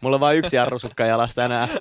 [0.00, 1.68] Mulla on vain yksi jarrusukka jalasta enää.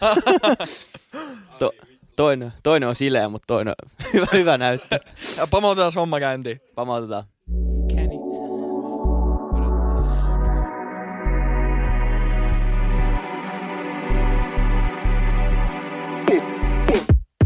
[1.60, 1.72] To,
[2.16, 5.00] toinen, toinen on sileä, mutta toinen on hyvä, hyvä näyttö.
[5.38, 6.62] Ja pamautetaan homma käyntiin.
[6.76, 7.24] Pamautetaan.
[7.96, 8.18] Kenny.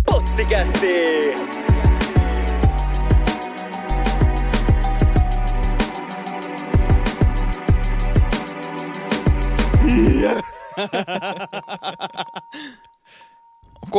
[0.06, 1.21] Pottikästi!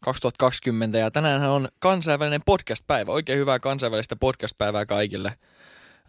[0.00, 3.12] 2020 ja tänään on kansainvälinen podcast-päivä.
[3.12, 5.32] Oikein hyvää kansainvälistä podcast-päivää kaikille.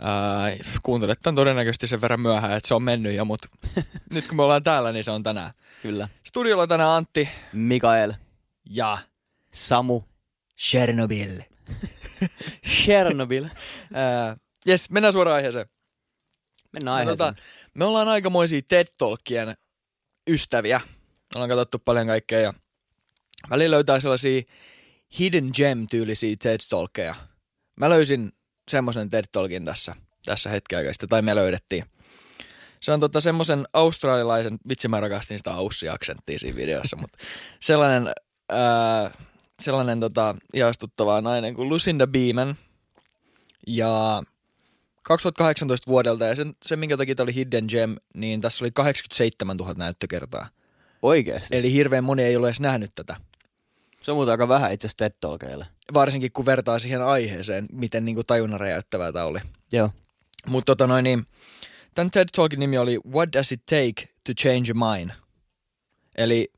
[0.02, 0.52] Ää,
[0.84, 3.48] kuuntelet tämän todennäköisesti sen verran myöhään, että se on mennyt jo, mutta
[4.14, 5.52] nyt kun me ollaan täällä, niin se on tänään.
[5.82, 6.10] Kyllä.
[6.24, 8.14] Studiolla tänään Antti Mikael.
[8.70, 8.98] ja
[9.52, 10.02] Samu.
[10.58, 11.42] Chernobyl.
[12.68, 13.46] Chernobyl.
[13.94, 15.66] Ää, Jes, mennään suoraan aiheeseen.
[16.74, 17.18] Mennään No, aiheeseen.
[17.36, 17.42] tota,
[17.74, 19.56] me ollaan aikamoisia TED Talkien
[20.30, 20.82] ystäviä.
[21.36, 22.54] Ollaan katsottu paljon kaikkea ja
[23.50, 24.42] välillä löytää sellaisia
[25.20, 27.16] hidden gem-tyylisiä TED Talkeja.
[27.76, 28.32] Mä löysin
[28.72, 31.86] semmoisen TED Talkin tässä, tässä hetken aikaa sitten, tai me löydettiin.
[32.82, 37.18] Se on tota semmoisen australialaisen, vitsi mä rakastin sitä aussi-aksenttia siinä videossa, mutta
[37.60, 38.14] sellainen,
[38.50, 39.12] ää,
[39.60, 42.58] sellainen tota, ihastuttava nainen kuin Lucinda Beeman.
[43.68, 44.24] Ja
[45.10, 49.58] 2018 vuodelta, ja sen, sen minkä takia tämä oli Hidden Gem, niin tässä oli 87
[49.58, 50.50] 000 näyttökertaa.
[51.02, 51.58] Oikeesti.
[51.58, 53.16] Eli hirveän moni ei ole edes nähnyt tätä.
[54.02, 55.66] Se on muuten aika vähän itse asiassa.
[55.94, 59.40] Varsinkin kun vertaa siihen aiheeseen, miten niin tajunnan räjäyttävää tämä oli.
[59.72, 59.92] Joo.
[60.48, 61.28] Mutta tota noin, niin,
[61.96, 65.12] tämän TED Talkin nimi oli What does it take to change a mind?
[66.18, 66.52] Eli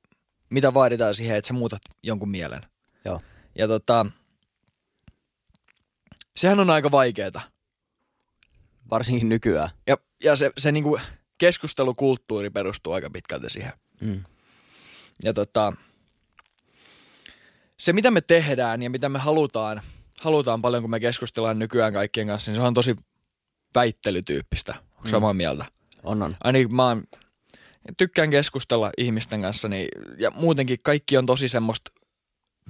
[0.49, 2.61] mitä vaaditaan siihen, että sä muutat jonkun mielen.
[3.05, 3.22] Joo.
[3.55, 4.05] Ja tota,
[6.35, 7.50] sehän on aika vaikeeta.
[8.92, 9.70] Varsinkin nykyään.
[9.88, 11.00] Ja, ja se, se niinku
[11.38, 13.73] keskustelukulttuuri perustuu aika pitkälti siihen.
[14.02, 14.23] Mm.
[15.23, 15.73] Ja tota,
[17.78, 19.81] se mitä me tehdään ja mitä me halutaan,
[20.22, 22.96] halutaan paljon kun me keskustellaan nykyään kaikkien kanssa, niin se on tosi
[23.75, 24.74] väittelytyyppistä.
[24.74, 25.09] Onko Mm.
[25.12, 25.66] samaa mieltä?
[26.03, 26.35] On, on.
[26.44, 27.03] Ainakin mä oon,
[27.97, 29.88] tykkään keskustella ihmisten kanssa niin,
[30.18, 31.91] ja muutenkin kaikki on tosi semmoista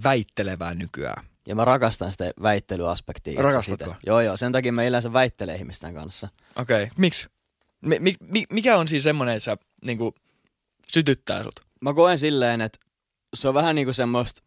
[0.03, 1.25] väittelevää nykyään.
[1.47, 3.41] Ja mä rakastan sitä väittelyaspektia.
[3.41, 3.85] Rakastatko?
[3.85, 3.95] siitä.
[4.05, 4.37] Joo, joo.
[4.37, 6.29] Sen takia mä yleensä väittelen ihmisten kanssa.
[6.55, 6.95] Okei, okay.
[6.97, 7.27] miksi?
[7.81, 10.15] Mi, mi, mi, mikä on siis semmoinen, että sä niinku,
[10.91, 11.59] sytyttää sut?
[11.81, 12.79] Mä koen silleen, että
[13.33, 14.41] se on vähän niinku semmoista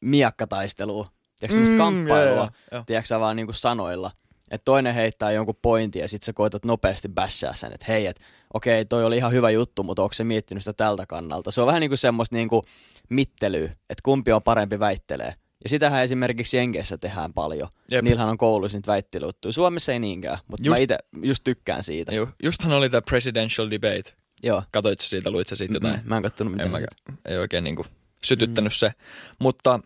[0.00, 1.10] miakkataistelua.
[1.40, 4.10] Tiedätkö semmoista Mm, kamppailua, joo, tiedätkö sä vaan niinku sanoilla.
[4.50, 8.24] Että toinen heittää jonkun pointin ja sit sä koetat nopeasti bashaa sen, että hei, että
[8.54, 11.50] okei, toi oli ihan hyvä juttu, mutta onko se miettinyt sitä tältä kannalta?
[11.50, 12.62] Se on vähän niinku semmoista niinku
[13.08, 15.34] mittelyä, että kumpi on parempi väittelee.
[15.64, 17.68] Ja sitähän esimerkiksi Jenkeissä tehdään paljon.
[17.90, 18.04] Jep.
[18.04, 19.52] Niillähän on koulussa niitä väittelyjuttuja.
[19.52, 22.14] Suomessa ei niinkään, mutta mä Just- itse just tykkään siitä.
[22.14, 24.12] Ju, justhan oli tämä presidential debate.
[24.42, 24.62] Joo.
[24.70, 26.00] Katoit sä siitä, luit sä siitä jotain?
[26.00, 26.72] Mm, mä en kattonut En mitään.
[26.72, 27.18] mäkään.
[27.24, 27.86] Ei oikein niinku
[28.24, 28.76] sytyttänyt mm.
[28.76, 28.92] se.
[29.38, 29.80] Mutta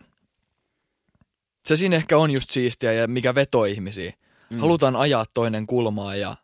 [1.65, 4.13] se siinä ehkä on just siistiä ja mikä vetoo ihmisiä.
[4.49, 4.59] Mm.
[4.59, 6.35] Halutaan ajaa toinen kulmaa ja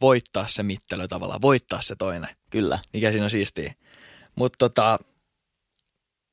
[0.00, 2.36] voittaa se mittelö tavallaan, voittaa se toinen.
[2.50, 2.78] Kyllä.
[2.92, 3.74] Mikä siinä on siistiä.
[4.34, 4.98] Mutta tota,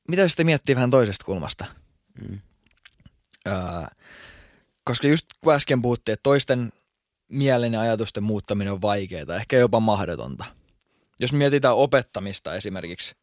[0.08, 1.64] mitä sitten miettii vähän toisesta kulmasta?
[2.28, 2.40] Mm.
[3.46, 3.54] Öö,
[4.84, 6.72] koska just kun äsken puhuttiin, että toisten
[7.28, 10.44] mielen ja ajatusten muuttaminen on vaikeaa, ehkä jopa mahdotonta.
[11.20, 13.14] Jos mietitään opettamista esimerkiksi,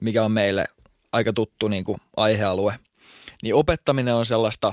[0.00, 0.64] mikä on meille
[1.12, 2.78] aika tuttu niin kuin aihealue,
[3.42, 4.72] niin opettaminen on sellaista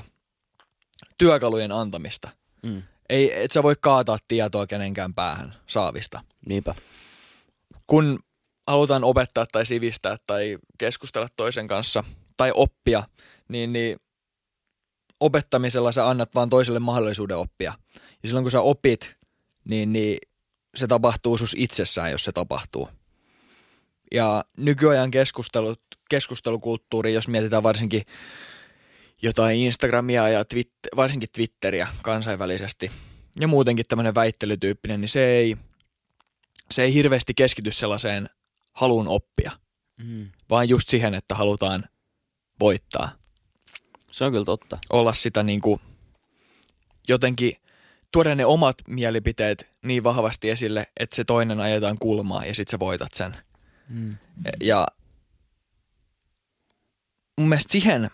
[1.18, 2.30] työkalujen antamista.
[2.62, 2.82] Mm.
[3.08, 6.20] Ei, et sä voi kaataa tietoa kenenkään päähän saavista.
[6.46, 6.74] Niinpä.
[7.86, 8.18] Kun
[8.66, 12.04] halutaan opettaa tai sivistää tai keskustella toisen kanssa
[12.36, 13.02] tai oppia,
[13.48, 13.96] niin, niin
[15.20, 17.74] opettamisella sä annat vaan toiselle mahdollisuuden oppia.
[17.94, 19.16] Ja silloin kun sä opit,
[19.64, 20.18] niin, niin
[20.74, 22.88] se tapahtuu sus itsessään, jos se tapahtuu.
[24.12, 25.80] Ja nykyajan keskustelut,
[26.10, 28.02] keskustelukulttuuri, jos mietitään varsinkin
[29.22, 32.90] jotain Instagramia ja Twitter, varsinkin Twitteriä kansainvälisesti
[33.40, 35.56] ja muutenkin tämmöinen väittelytyyppinen, niin se ei,
[36.70, 38.28] se ei hirveästi keskity sellaiseen
[38.72, 39.50] haluun oppia,
[40.04, 40.30] Mm.
[40.50, 41.84] vaan just siihen, että halutaan
[42.60, 43.12] voittaa.
[44.12, 44.78] Se on kyllä totta.
[44.92, 45.80] Olla sitä niin kuin
[47.08, 47.56] jotenkin
[48.12, 52.78] tuoda ne omat mielipiteet niin vahvasti esille, että se toinen ajetaan kulmaa ja sit sä
[52.78, 53.36] voitat sen.
[53.88, 54.16] Mm.
[54.60, 54.86] Ja
[57.38, 58.10] mun mielestä siihen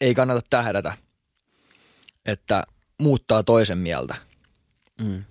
[0.00, 0.92] ei kannata tähdätä,
[2.26, 2.62] että
[2.98, 4.14] muuttaa toisen mieltä,
[5.00, 5.24] Mm.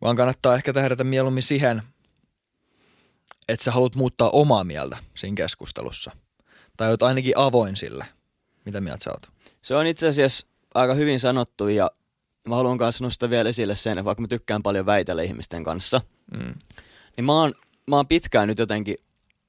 [0.00, 1.82] vaan kannattaa ehkä tähdätä mieluummin siihen,
[3.48, 6.16] että sä haluat muuttaa omaa mieltä siinä keskustelussa.
[6.76, 8.06] Tai oot ainakin avoin sille.
[8.64, 9.28] Mitä mieltä sä oot?
[9.62, 11.90] Se on itse asiassa aika hyvin sanottu ja
[12.48, 16.00] mä haluan kanssa nostaa vielä esille sen, että vaikka mä tykkään paljon väitellä ihmisten kanssa,
[16.32, 16.54] Mm.
[17.16, 17.54] Niin mä oon,
[17.90, 18.96] mä oon pitkään nyt jotenkin,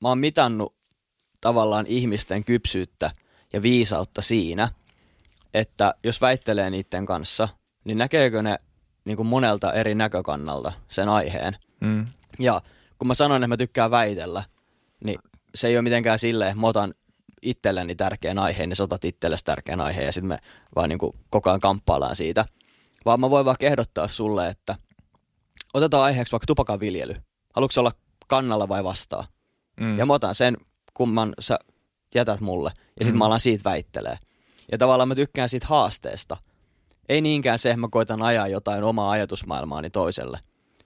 [0.01, 0.75] mä oon mitannut
[1.41, 3.11] tavallaan ihmisten kypsyyttä
[3.53, 4.69] ja viisautta siinä,
[5.53, 7.49] että jos väittelee niiden kanssa,
[7.83, 8.57] niin näkeekö ne
[9.05, 11.57] niin kuin monelta eri näkökannalta sen aiheen.
[11.81, 12.07] Mm.
[12.39, 12.61] Ja
[12.99, 14.43] kun mä sanoin, että mä tykkään väitellä,
[15.03, 15.19] niin
[15.55, 16.93] se ei ole mitenkään silleen, että mä otan
[17.49, 20.37] itselleni tärkeän aiheen, niin sä otat itsellesi tärkeän aiheen ja sitten me
[20.75, 22.45] vaan niin kuin koko ajan kamppaillaan siitä.
[23.05, 24.75] Vaan mä voin vaan ehdottaa sulle, että
[25.73, 27.15] otetaan aiheeksi vaikka tupakan viljely.
[27.53, 27.91] Haluatko olla
[28.27, 29.25] kannalla vai vastaan?
[29.79, 29.97] Mm.
[29.97, 30.57] Ja mä otan sen,
[30.93, 31.59] kumman sä
[32.15, 32.71] jätät mulle.
[32.99, 33.17] Ja sitten Mm.
[33.19, 34.17] mä alan siitä väittelee.
[34.71, 36.37] Ja tavallaan mä tykkään siitä haasteesta.
[37.09, 40.39] Ei niinkään se, että mä koitan ajaa jotain omaa ajatusmaailmaani toiselle.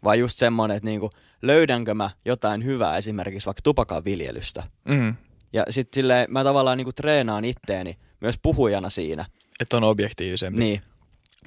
[0.04, 1.10] Vaan just semmonen, että niinku,
[1.42, 4.64] löydänkö mä jotain hyvää esimerkiksi vaikka tupakan viljelystä.
[4.86, 5.16] Mm.
[5.54, 9.26] Ja sitten silleen mä tavallaan niinku treenaan itteeni myös puhujana siinä.
[9.60, 10.60] Että on objektiivisempi.
[10.60, 10.82] Niin.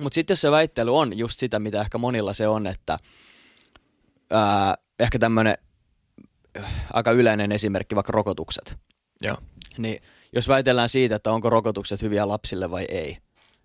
[0.00, 2.98] Mutta sitten jos se väittely on just sitä, mitä ehkä monilla se on, että
[4.30, 5.58] ää, ehkä tämmöinen
[6.92, 8.76] aika yleinen esimerkki, vaikka rokotukset.
[9.22, 9.36] Joo.
[9.78, 10.02] Niin
[10.32, 13.16] jos väitellään siitä, että onko rokotukset hyviä lapsille vai ei,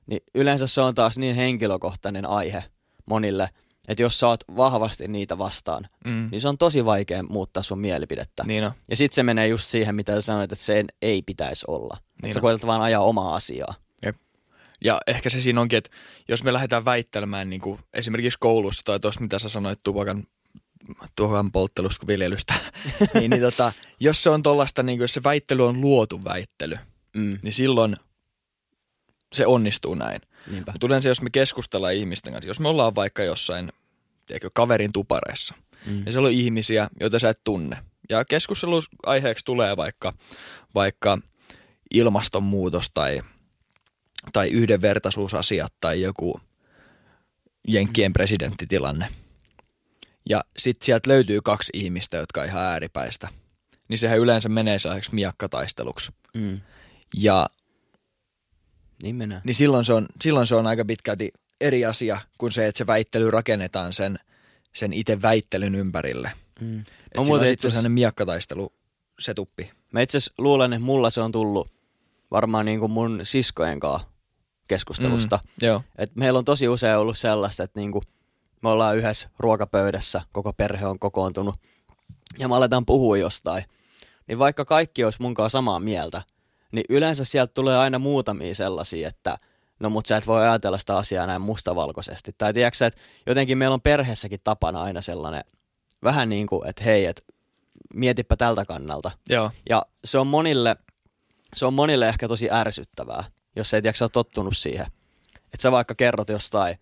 [0.05, 2.63] niin yleensä se on taas niin henkilökohtainen aihe
[3.05, 3.49] monille,
[3.89, 6.27] että jos sä oot vahvasti niitä vastaan, Mm.
[6.31, 8.43] niin se on tosi vaikea muuttaa sun mielipidettä.
[8.47, 8.71] Niin on.
[8.89, 11.97] Ja sitten se menee just siihen, mitä sä sanoit, että sen ei pitäisi olla.
[11.99, 13.73] Niin että sä koetat vaan ajaa omaa asiaa.
[14.83, 15.89] Ja ehkä se siinä onkin, että
[16.27, 20.23] jos me lähdetään väittelemään niin kuin esimerkiksi koulussa tai tuossa mitä sä sanoit tupakan,
[21.15, 22.53] tupakan polttelusta kuin viljelystä,
[23.13, 26.77] niin, niin tota, jos se on tollasta, niin kuin, jos se väittely on luotu väittely,
[27.15, 27.31] Mm.
[27.41, 27.95] niin silloin
[29.33, 30.21] se onnistuu näin.
[30.47, 30.71] Niinpä.
[30.71, 33.71] Mutta yleensä jos me keskustellaan ihmisten kanssa, jos me ollaan vaikka jossain
[34.25, 35.55] tiedätkö, kaverin tupareissa,
[35.85, 36.05] Mm.
[36.05, 37.77] ja siellä on ihmisiä, joita sä et tunne.
[38.09, 40.13] Ja keskustelusaiheeksi tulee vaikka,
[40.75, 41.17] vaikka
[41.93, 43.21] ilmastonmuutos tai,
[44.33, 46.41] tai yhdenvertaisuusasiat tai joku
[47.67, 49.07] Jenkkien presidenttitilanne.
[50.29, 53.27] Ja sitten sieltä löytyy kaksi ihmistä, jotka on ihan ääripäistä.
[53.87, 56.11] Niin sehän yleensä menee sellaiseksi miakkataisteluksi.
[56.33, 56.61] Mm.
[57.17, 57.47] Ja
[59.03, 59.41] Niin menee.
[59.43, 61.31] niin silloin se, on, silloin se on aika pitkälti
[61.61, 64.19] eri asia kuin se, että se väittely rakennetaan sen,
[64.75, 66.31] sen itse väittelyn ympärille.
[66.61, 66.79] Mm.
[66.79, 68.73] Et Mä silloin muuten itse asiassa- sellainen miakkataistelu
[69.19, 69.71] setuppi.
[69.91, 71.71] Mä itse asiassa luulen, että mulla se on tullut
[72.31, 74.07] varmaan niin kuin mun siskojen kanssa
[74.67, 75.39] keskustelusta.
[75.43, 75.81] Mm, joo.
[75.97, 78.01] Et meillä on tosi usein ollut sellaista, että niin kuin
[78.63, 81.55] me ollaan yhdessä ruokapöydässä, koko perhe on kokoontunut
[82.39, 83.63] ja me aletaan puhua jostain.
[84.27, 86.21] Niin vaikka kaikki olisi mun kanssa samaa mieltä,
[86.71, 89.37] niin yleensä sieltä tulee aina muutamia sellaisia, että
[89.79, 92.35] no mut sä et voi ajatella sitä asiaa näin mustavalkoisesti.
[92.37, 95.43] Tai tiedätkö että jotenkin meillä on perheessäkin tapana aina sellainen
[96.03, 97.21] vähän niin kuin, että hei, että
[97.93, 99.11] mietipä tältä kannalta.
[99.29, 99.51] Joo.
[99.69, 100.75] Ja se on monille,
[101.55, 103.23] se on monille ehkä tosi ärsyttävää,
[103.55, 104.85] jos ei tiedä, ole tottunut siihen.
[105.35, 106.79] Että sä vaikka kerrot jostain,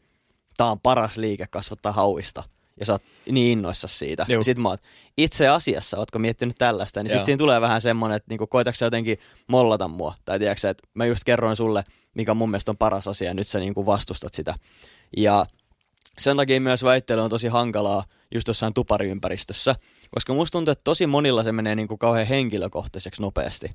[0.58, 2.44] tää on paras liike kasvattaa hauista,
[2.80, 4.26] ja sä oot niin innoissa siitä.
[4.30, 4.40] Juu.
[4.40, 4.82] Ja sit mä oot,
[5.18, 7.24] itse asiassa, ootko miettinyt tällaista, niin sit Joo.
[7.24, 11.06] siinä tulee vähän semmonen, että niinku, koetatko sä jotenkin mollata mua, tai tiedätkö että mä
[11.06, 11.84] just kerroin sulle,
[12.14, 14.56] mikä mun mielestä on paras asia, ja nyt sä niinku vastustat sitä.
[15.18, 15.46] Ja
[16.20, 18.04] sen takia myös väittely on tosi hankalaa
[18.34, 19.76] just jossain tupariympäristössä,
[20.12, 23.72] koska musta tuntuu, että tosi monilla se menee niinku kauhean henkilökohtaiseksi nopeasti.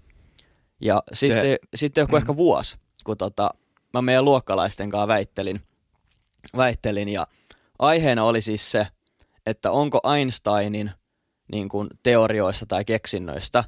[0.80, 2.18] Ja Se- sitten, sitten joku mm.
[2.18, 3.50] ehkä vuosi, kun tota,
[3.92, 5.60] mä meidän luokkalaisten kanssa väittelin,
[6.56, 7.26] väittelin ja
[7.82, 8.86] aiheena oli siis se,
[9.46, 10.90] että onko Einsteinin
[11.52, 13.64] niin kuin teorioista tai keksinnöistä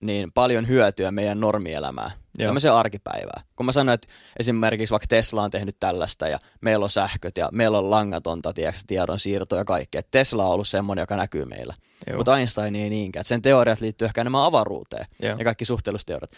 [0.00, 2.46] niin paljon hyötyä meidän normielämään, Joo.
[2.46, 3.44] tämmöiseen arkipäivään.
[3.56, 4.08] Kun mä sanoin, että
[4.38, 8.80] esimerkiksi vaikka Tesla on tehnyt tällaista ja meillä on sähköt ja meillä on langatonta tiedätkö,
[8.86, 10.02] tiedon siirto ja kaikkea.
[10.10, 11.74] Tesla on ollut semmoinen, joka näkyy meillä.
[12.06, 12.16] Joo.
[12.16, 13.20] Mutta Einstein ei niinkään.
[13.20, 15.34] Et sen teoriat liittyy ehkä enemmän avaruuteen Joo.
[15.38, 16.30] ja kaikki suhteellusteoriat.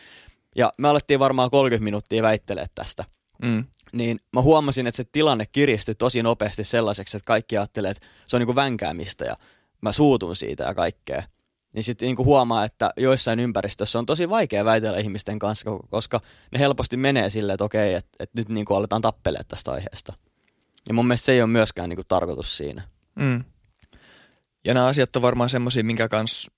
[0.56, 3.04] Ja me alettiin varmaan 30 minuuttia väittelee tästä.
[3.42, 3.64] Mm.
[3.92, 8.36] Niin mä huomasin, että se tilanne kiristyi tosi nopeasti sellaiseksi, että kaikki ajattelee, että se
[8.36, 9.36] on niinku vänkäämistä ja
[9.80, 11.22] mä suutun siitä ja kaikkea.
[11.72, 16.20] Niin sitten niinku huomaa, että joissain ympäristössä on tosi vaikea väitellä ihmisten kanssa, ko- koska
[16.52, 20.12] ne helposti menee silleen, että okei, että, että nyt niinku aletaan tappelemaan tästä aiheesta.
[20.88, 22.82] Ja mun mielestä se ei ole myöskään niinku tarkoitus siinä.
[23.14, 23.44] Mm.
[24.64, 26.52] Ja nämä asiat on varmaan semmoisia, minkä kanssa,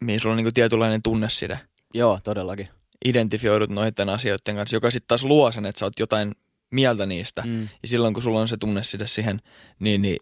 [0.00, 1.60] mihin sulla on niinku tietynlainen tunneside.
[1.94, 2.68] Joo, todellakin.
[3.04, 6.34] Identifioidut noiden asioiden kanssa, joka sitten taas luo sen, että sä oot jotain
[6.70, 7.42] mieltä niistä.
[7.46, 7.62] Mm.
[7.62, 9.40] Ja silloin kun sulla on se tunneside siihen,
[9.78, 10.16] niin, niin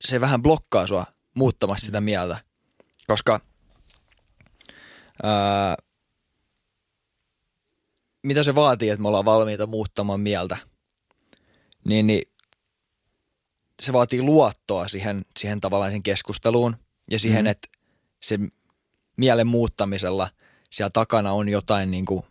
[0.00, 2.36] se vähän blokkaa sua muuttamasta sitä mieltä.
[3.06, 3.40] Koska
[5.22, 5.76] ää,
[8.22, 10.56] mitä se vaatii, että me ollaan valmiita muuttamaan mieltä,
[11.84, 12.22] niin, niin
[13.82, 16.76] se vaatii luottoa siihen, siihen tavallaan keskusteluun
[17.10, 17.50] ja siihen, Mhm.
[17.50, 17.68] että
[18.20, 18.52] sen
[19.16, 20.30] mielen muuttamisella
[20.70, 22.22] siellä takana on jotain niin kuin,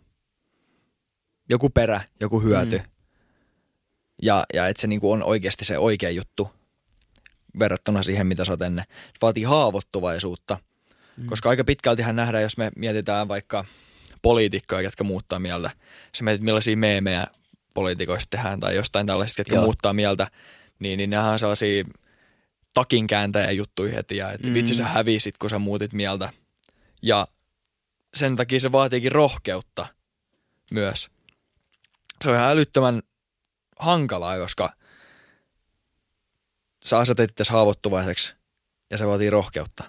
[1.48, 2.78] joku perä, joku hyöty.
[2.78, 2.84] Mm.
[4.22, 6.50] Ja, ja että se niin kuin on oikeasti se oikea juttu.
[7.58, 8.84] verrattuna siihen, mitä sä oot ennen.
[8.88, 10.58] Se vaatii haavoittuvaisuutta,
[11.16, 11.26] mm.
[11.26, 13.64] koska aika pitkältihän nähdään, jos me mietitään vaikka
[14.22, 15.70] poliitikkoja, jotka muuttaa mieltä.
[16.16, 17.26] Sä mietit, millaisia meemejä
[17.74, 19.64] poliitikoista tehdään tai jostain tällaisista, jotka Joo.
[19.64, 20.30] muuttaa mieltä,
[20.78, 21.84] niin, niin nehän on sellaisia
[22.74, 24.54] takin kääntäjä juttuja heti ja että mm.
[24.54, 26.32] vitsi sä hävisit, kun sä muutit mieltä.
[27.02, 27.26] Ja
[28.14, 29.86] sen takia se vaatiikin rohkeutta
[30.70, 31.10] myös.
[32.24, 33.02] Se on ihan älyttömän
[33.78, 34.72] hankalaa, koska
[36.84, 38.34] sä asetet itse haavoittuvaiseksi
[38.90, 39.84] ja se vaatii rohkeutta.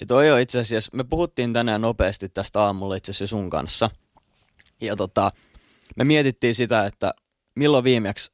[0.00, 3.90] Ja toi on itse asiassa, me puhuttiin tänään nopeasti tästä aamulla itse asiassa sun kanssa.
[4.80, 5.32] Ja tota,
[5.96, 7.12] me mietittiin sitä, että
[7.54, 8.32] milloin viimeksi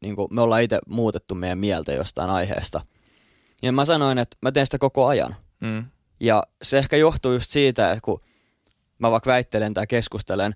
[0.00, 2.80] niin me ollaan itse muutettu meidän mieltä jostain aiheesta.
[3.62, 5.36] Ja mä sanoin, että mä teen sitä koko ajan.
[5.60, 5.84] Mm.
[6.20, 8.20] Ja se ehkä johtuu just siitä, että kun
[8.98, 10.54] mä vaikka väittelen tai keskustelen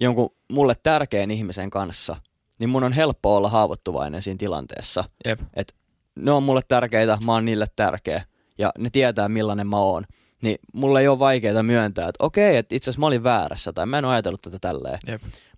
[0.00, 2.16] jonkun mulle tärkeän ihmisen kanssa,
[2.60, 5.04] niin mun on helppo olla haavoittuvainen siinä tilanteessa.
[5.24, 5.40] Jep.
[5.54, 5.74] Et
[6.16, 8.24] ne on mulle tärkeitä, mä oon niille tärkeä
[8.58, 10.04] ja ne tietää millainen mä oon.
[10.42, 13.86] Niin mulle ei ole vaikeaa myöntää, että okei, että itse asiassa mä olin väärässä tai
[13.86, 14.98] mä en ole ajatellut tätä tälleen.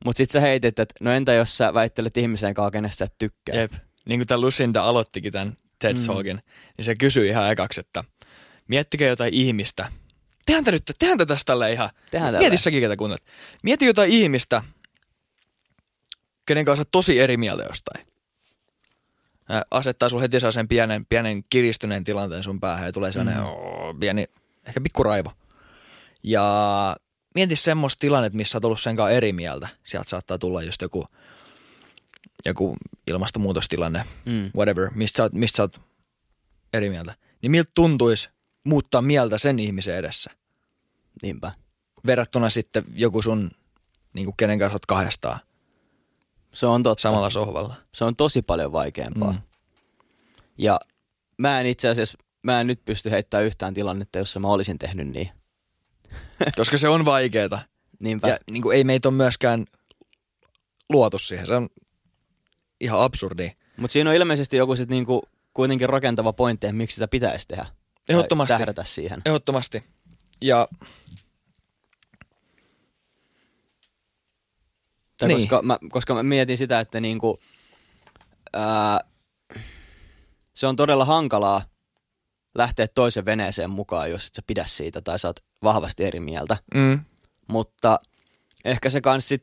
[0.05, 3.57] Mutta sit sä heitit, että no entä jos sä väittelet ihmiseen kanssa, kenestä et tykkää.
[3.57, 3.73] Jep.
[4.07, 6.25] Niin kuin tämä Lucinda aloittikin tämän TED mm.
[6.77, 8.05] niin se kysyi ihan ekaksi, että
[8.69, 9.93] miettikää jotain ihmistä.
[10.47, 11.91] Tehän nyt, tehän tästä tälle ihan.
[12.11, 13.25] Tehän Mieti säkin, ketä kuuntelet.
[13.63, 14.63] Mieti jotain ihmistä,
[16.47, 18.07] kenen kanssa tosi eri mieltä jostain.
[19.71, 24.01] Asettaa sun heti sen pienen, pienen kiristyneen tilanteen sun päähän ja tulee sellainen mm.
[24.01, 24.27] pieni,
[24.67, 25.33] ehkä pikkuraivo.
[26.23, 26.97] Ja
[27.35, 29.69] mieti semmoista tilannetta, missä on ollut sen kanssa eri mieltä.
[29.85, 31.07] Sieltä saattaa tulla just joku,
[32.45, 34.51] joku ilmastonmuutostilanne, mm.
[34.57, 35.81] whatever, mistä sä, oot, mistä sä oot
[36.73, 37.15] eri mieltä.
[37.43, 38.31] Niin miltä tuntuisi
[38.65, 40.31] muuttaa mieltä sen ihmisen edessä?
[41.23, 41.53] Niinpä.
[42.07, 43.51] Verrattuna sitten joku sun,
[44.13, 45.41] niin kuin kenen kanssa oot kahdestaan–
[46.55, 47.03] se on totta.
[47.03, 47.75] Samalla sohvalla.
[47.95, 49.33] Se on tosi paljon vaikeampaa.
[49.33, 49.39] Mm.
[50.59, 50.81] Ja
[51.39, 55.09] mä en itse asiassa, mä en nyt pysty heittämään yhtään tilannetta, jossa mä olisin tehnyt
[55.09, 55.31] niin.
[56.57, 57.59] Koska se on vaikeeta.
[58.01, 58.29] Niinpä.
[58.29, 59.65] Ja niin kuin ei meitä ole myöskään
[60.93, 61.47] luotu siihen.
[61.47, 61.69] Se on
[62.81, 63.53] ihan absurdi.
[63.77, 65.23] Mutta siinä on ilmeisesti joku sit niinku
[65.55, 67.67] kuitenkin rakentava pointti, miksi sitä pitäisi tehdä.
[68.09, 68.53] Ehdottomasti.
[68.53, 69.23] Tähdätä siihen.
[69.25, 69.85] Ehdottomasti.
[70.41, 70.67] Ja
[75.17, 75.39] Tai niin.
[75.41, 77.41] koska, mä, koska mä mietin sitä, että niinku,
[78.53, 79.01] ää,
[80.55, 81.63] se on todella hankalaa
[82.55, 86.57] lähteä toisen veneeseen mukaan, jos et sä pidä siitä tai sä oot vahvasti eri mieltä.
[86.75, 87.01] Mm.
[87.49, 87.99] Mutta
[88.65, 89.43] ehkä se kans sit,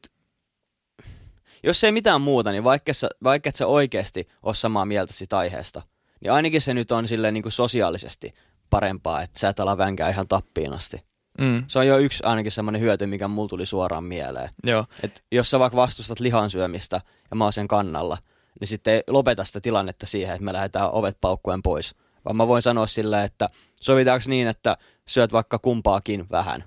[1.64, 5.38] jos ei mitään muuta, niin vaikka sä, vaikka et sä oikeasti ole samaa mieltä siitä
[5.38, 5.82] aiheesta,
[6.22, 8.34] niin ainakin se nyt on silleen niin kuin sosiaalisesti
[8.72, 10.98] parempaa, että sä et ala vänkää ihan tappiin asti.
[11.40, 11.64] Mm.
[11.68, 14.50] Se on jo yksi ainakin semmoinen hyöty, mikä mulla tuli suoraan mieleen.
[14.64, 14.86] Joo.
[15.04, 17.02] Et jos sä vaikka vastustat lihan syömistä
[17.32, 18.18] ja mä oon sen kannalla,
[18.60, 21.96] niin sitten ei lopeta sitä tilannetta siihen, että me lähdetään ovet paukkuen pois.
[22.26, 23.48] Vaan mä voin sanoa silleen, että
[23.82, 26.64] sovitaanko niin, että syöt vaikka kumpaakin vähän,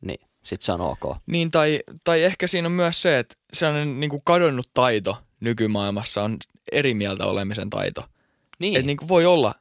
[0.00, 1.16] niin sit se on ok.
[1.26, 6.22] Niin, tai, tai ehkä siinä on myös se, että sellainen niin kuin kadonnut taito nykymaailmassa
[6.22, 6.36] on
[6.72, 8.04] eri mieltä olemisen taito.
[8.58, 8.76] Niin.
[8.76, 9.54] Että niin kuin voi, olla,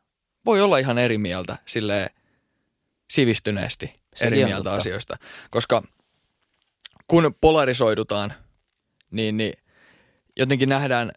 [0.45, 2.09] voi olla ihan eri mieltä silleen
[3.11, 5.17] sivistyneesti Sekin eri mieltä asioista.
[5.49, 5.83] Koska
[7.07, 8.33] kun polarisoidutaan,
[9.11, 9.53] niin, niin
[10.37, 11.11] jotenkin nähdään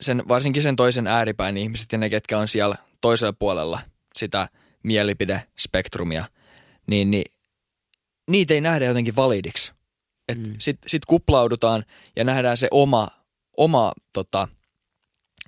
[0.00, 3.80] sen, varsinkin sen toisen ääripäin ihmiset ja ne, ketkä on siellä toisella puolella
[4.16, 4.48] sitä
[4.82, 6.24] mielipidespektrumia,
[6.86, 7.24] niin, niin
[8.28, 9.72] niitä ei nähdä jotenkin validiksi.
[10.36, 10.54] Mm.
[10.58, 11.84] Sitten sit kuplaudutaan
[12.16, 13.08] ja nähdään se oma,
[13.56, 14.48] oma tota,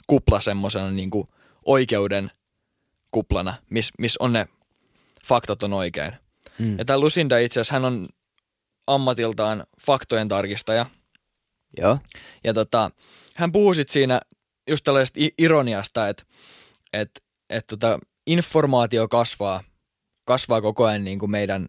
[0.06, 1.10] kupla semmoisena niin
[1.64, 2.30] oikeuden
[3.12, 4.46] kuplana, missä mis on ne
[5.26, 6.12] faktat on oikein.
[6.58, 6.78] Mm.
[6.78, 8.06] Ja tämä Lucinda itse asiassa, hän on
[8.86, 10.86] ammatiltaan faktojen tarkistaja.
[11.76, 11.98] Joo.
[12.44, 12.90] Ja tota,
[13.36, 14.20] hän puhuu sit siinä
[14.70, 16.24] just tällaisesta ironiasta, että
[16.92, 17.10] et,
[17.50, 19.64] et tota, informaatio kasvaa,
[20.24, 21.66] kasvaa koko ajan niin kuin meidän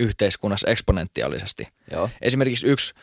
[0.00, 1.68] yhteiskunnassa eksponentiaalisesti.
[1.90, 2.10] Joo.
[2.20, 2.94] Esimerkiksi yksi,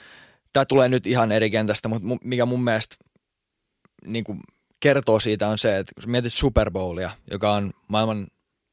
[0.54, 2.96] tämä tulee nyt ihan eri kentästä, mutta mikä mun mielestä
[4.06, 4.40] niin kuin
[4.84, 8.28] kertoo siitä on se, että kun mietit Super Bowlia, joka on maailman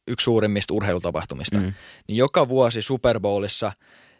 [0.08, 1.72] yksi suurimmista urheilutapahtumista, mm.
[2.08, 3.72] niin joka vuosi Super Bowlissa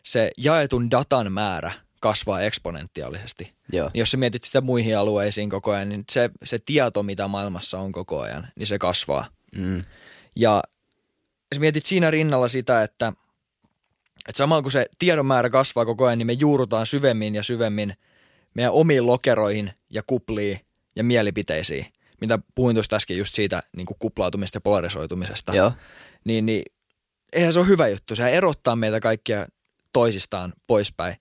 [0.03, 3.53] se jaetun datan määrä kasvaa eksponentiaalisesti.
[3.73, 3.91] Joo.
[3.95, 7.93] Jos sä mietit sitä muihin alueisiin koko ajan, niin se, se tieto, mitä maailmassa on
[7.93, 9.27] koko ajan, niin se kasvaa.
[9.57, 9.79] Mm.
[10.37, 10.63] Ja
[11.53, 13.13] jos mietit siinä rinnalla sitä, että,
[14.29, 17.95] että samalla kun se tiedon määrä kasvaa koko ajan, niin me juurutaan syvemmin ja syvemmin
[18.55, 20.61] meidän omiin lokeroihin ja kupliin
[21.01, 21.87] ja mielipiteisiin
[22.21, 25.73] mitä puhuin tuosta äsken just siitä niin kuin kuplautumista ja polarisoitumisesta, Joo.
[26.25, 26.63] Niin, niin
[27.33, 28.17] eihän se ole hyvä juttu.
[28.17, 29.47] Se erottaa meitä kaikkia
[29.93, 31.17] toisistaan poispäin.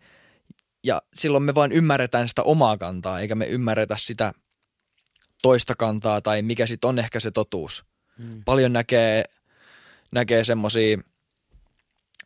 [0.84, 4.34] Ja silloin me vain ymmärretään sitä omaa kantaa, eikä me ymmärretä sitä
[5.42, 7.86] toista kantaa tai mikä sitten on ehkä se totuus.
[8.18, 8.42] Mm.
[8.46, 9.24] Paljon näkee,
[10.12, 10.98] näkee semmosia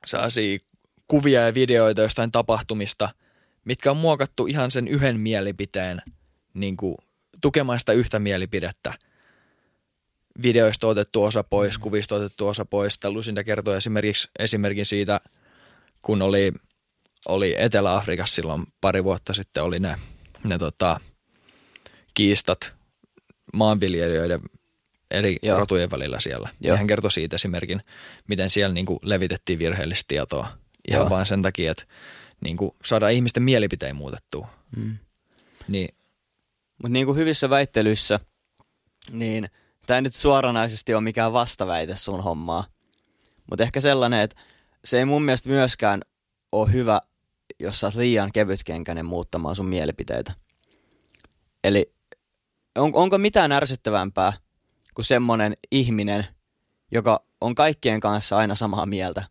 [0.06, 0.60] sellaisia
[1.08, 3.10] kuvia ja videoita jostain tapahtumista,
[3.66, 6.02] mitkä on muokattu ihan sen yhden mielipiteen
[6.54, 6.98] niin kuin,
[7.44, 8.94] tukemaan sitä yhtä mielipidettä.
[10.44, 13.00] Videoista otettu osa pois, kuvista otettu osa pois.
[13.00, 15.20] Tää Lucinda kertoi esimerkiksi esimerkin siitä,
[16.02, 16.54] kun oli,
[17.28, 19.96] oli Etelä-Afrikassa silloin pari vuotta sitten oli ne,
[20.48, 21.00] ne tota,
[22.14, 22.74] kiistat
[23.54, 24.40] maanviljelijöiden
[25.12, 25.60] eri Joo.
[25.60, 26.50] rotujen välillä siellä.
[26.62, 26.74] Joo.
[26.74, 27.82] Ja hän kertoi siitä esimerkin,
[28.28, 30.48] miten siellä niin kuin levitettiin virheellistä tietoa
[30.88, 31.10] ihan Joo.
[31.10, 31.84] vain sen takia, että
[32.42, 34.48] niin kuin saadaan ihmisten mielipiteen muutettua.
[34.76, 34.98] Mm.
[35.68, 35.96] Niin,
[36.84, 38.20] Mutta niin kuin hyvissä väittelyissä,
[39.12, 39.50] niin
[39.86, 42.66] tämä ei nyt suoranaisesti ole mikään vastaväite sun hommaa.
[43.50, 44.42] Mutta ehkä sellainen, että
[44.86, 46.02] se ei mun mielestä myöskään
[46.52, 47.02] ole hyvä,
[47.60, 50.34] jos sä oot liian kevytkenkäinen muuttamaan sun mielipiteitä.
[51.64, 51.94] Eli
[52.76, 54.34] on, onko mitään ärsyttävämpää
[54.94, 56.28] kuin semmonen ihminen,
[56.92, 59.24] joka on kaikkien kanssa aina samaa mieltä.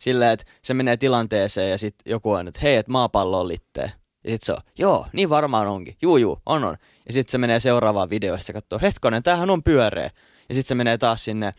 [0.00, 3.90] Silleen, että se menee tilanteeseen ja sitten joku on, että hei, että maapallo on litteä.
[4.24, 5.96] Ja sitten se on, joo, niin varmaan onkin.
[6.02, 6.76] Juu, juu, on, on.
[7.06, 10.10] Ja sitten se menee seuraavaan videoon ja se katsoo, hetkonen, tämähän on pyöreä.
[10.48, 11.52] Ja sitten se menee taas sinne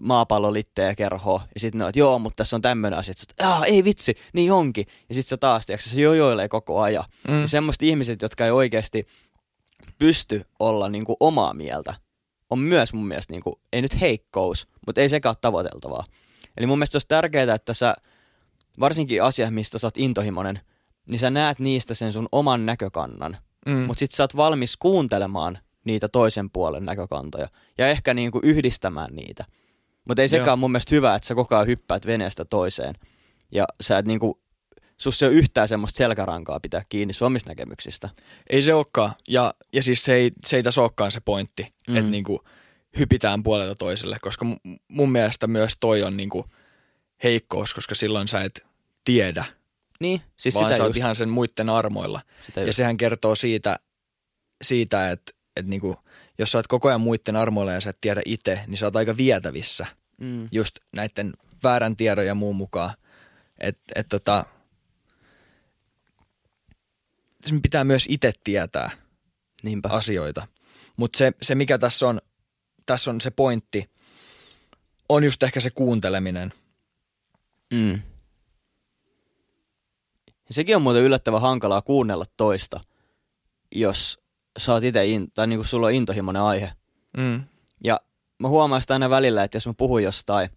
[0.00, 1.40] maapallo litteä kerhoon.
[1.54, 3.14] Ja sitten ne on, että joo, mutta tässä on tämmöinen asia.
[3.16, 4.86] Sitten ei vitsi, niin onkin.
[5.08, 7.04] Ja sitten se taas, tiedätkö, se jojoilee koko ajan.
[7.28, 7.40] mm.
[7.40, 9.06] Ja semmoiset ihmiset, jotka ei oikeasti
[9.98, 11.94] pysty olla niinku omaa mieltä,
[12.50, 16.04] on myös mun mielestä, niinku, ei nyt heikkous, mutta ei ole tavoiteltavaa.
[16.56, 17.94] Eli mun mielestä se olisi tärkeää, että sä,
[18.80, 20.60] varsinkin asia, mistä sä oot intohimoinen,
[21.10, 23.36] niin sä näet niistä sen sun oman näkökannan,
[23.66, 27.48] mm, mutta sit sä oot valmis kuuntelemaan niitä toisen puolen näkökantoja
[27.78, 29.44] ja ehkä niinku yhdistämään niitä.
[30.04, 32.94] Mutta ei ole mun mielestä hyvä, että sä koko ajan hyppäät veneestä toiseen
[33.52, 34.40] ja sä et niinku,
[34.96, 38.08] sussa ei ole yhtään semmoista selkärankaa pitää kiinni sun omista näkemyksistä.
[38.50, 39.12] ei se olekaan.
[39.28, 41.96] Ja, ja siis se ei, se ei tässä olekaan se pointti, Mm.
[41.96, 42.44] että niinku
[42.98, 46.44] hypitään puolelta toiselle, koska mu- mun mielestä myös toi on niinku
[47.24, 48.66] heikkous, koska silloin sä et
[49.04, 49.44] tiedä,
[50.00, 50.96] Niin, siis vaan sitä sä oot just.
[50.96, 52.20] ihan sen muiden armoilla.
[52.46, 52.76] sitä Ja just.
[52.76, 53.76] sehän kertoo siitä,
[54.62, 55.96] siitä että, että niinku,
[56.38, 58.96] jos sä oot koko ajan muiden armoilla ja sä et tiedä itse, niin sä oot
[58.96, 59.86] aika vietävissä
[60.20, 60.48] Mm.
[60.52, 61.32] just näiden
[61.62, 62.90] väärän tiedon ja muun mukaan.
[63.58, 64.44] Että et tota,
[67.46, 68.90] sen pitää myös itse tietää
[69.62, 69.88] Niinpä.
[69.88, 70.46] asioita.
[70.96, 72.20] Mutta se, se, mikä tässä on,
[72.86, 73.90] tässä on se pointti,
[75.08, 76.52] on just ehkä se kuunteleminen.
[77.74, 78.00] Mm.
[80.48, 82.80] Ja sekin on muuten yllättävän hankalaa kuunnella toista,
[83.74, 84.18] jos
[84.58, 86.72] sä oot ite, in, tai niinku sulla on intohimoinen aihe.
[87.16, 87.44] Mm.
[87.84, 88.00] Ja
[88.38, 90.48] mä huomaan sitä aina välillä, että jos mä puhun jostain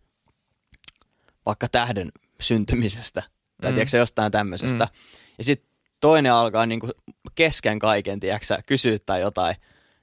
[1.46, 3.24] vaikka tähden syntymisestä,
[3.62, 3.76] tai Mm.
[3.76, 4.92] tiedätkö, jostain tämmöisestä, Mm.
[5.38, 6.90] ja sitten toinen alkaa niinku
[7.36, 9.56] kesken kaiken, tiedätkö, kysyä tai jotain,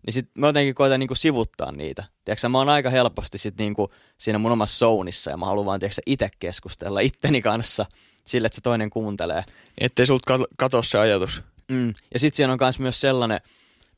[0.07, 2.05] niin sit mä jotenkin koitan niinku sivuttaa niitä.
[2.25, 5.81] Tiedätkö, mä oon aika helposti sit niinku siinä mun omassa zoneissa, ja mä haluan vaan
[5.81, 7.87] tiedätkö, itse keskustella itteni kanssa,
[8.31, 9.45] sille, että se toinen kuuntelee.
[9.79, 11.43] Ettei sulta kat- kato se ajatus.
[11.69, 11.89] Mm.
[12.15, 13.41] Ja sitten siinä on kans myös sellainen,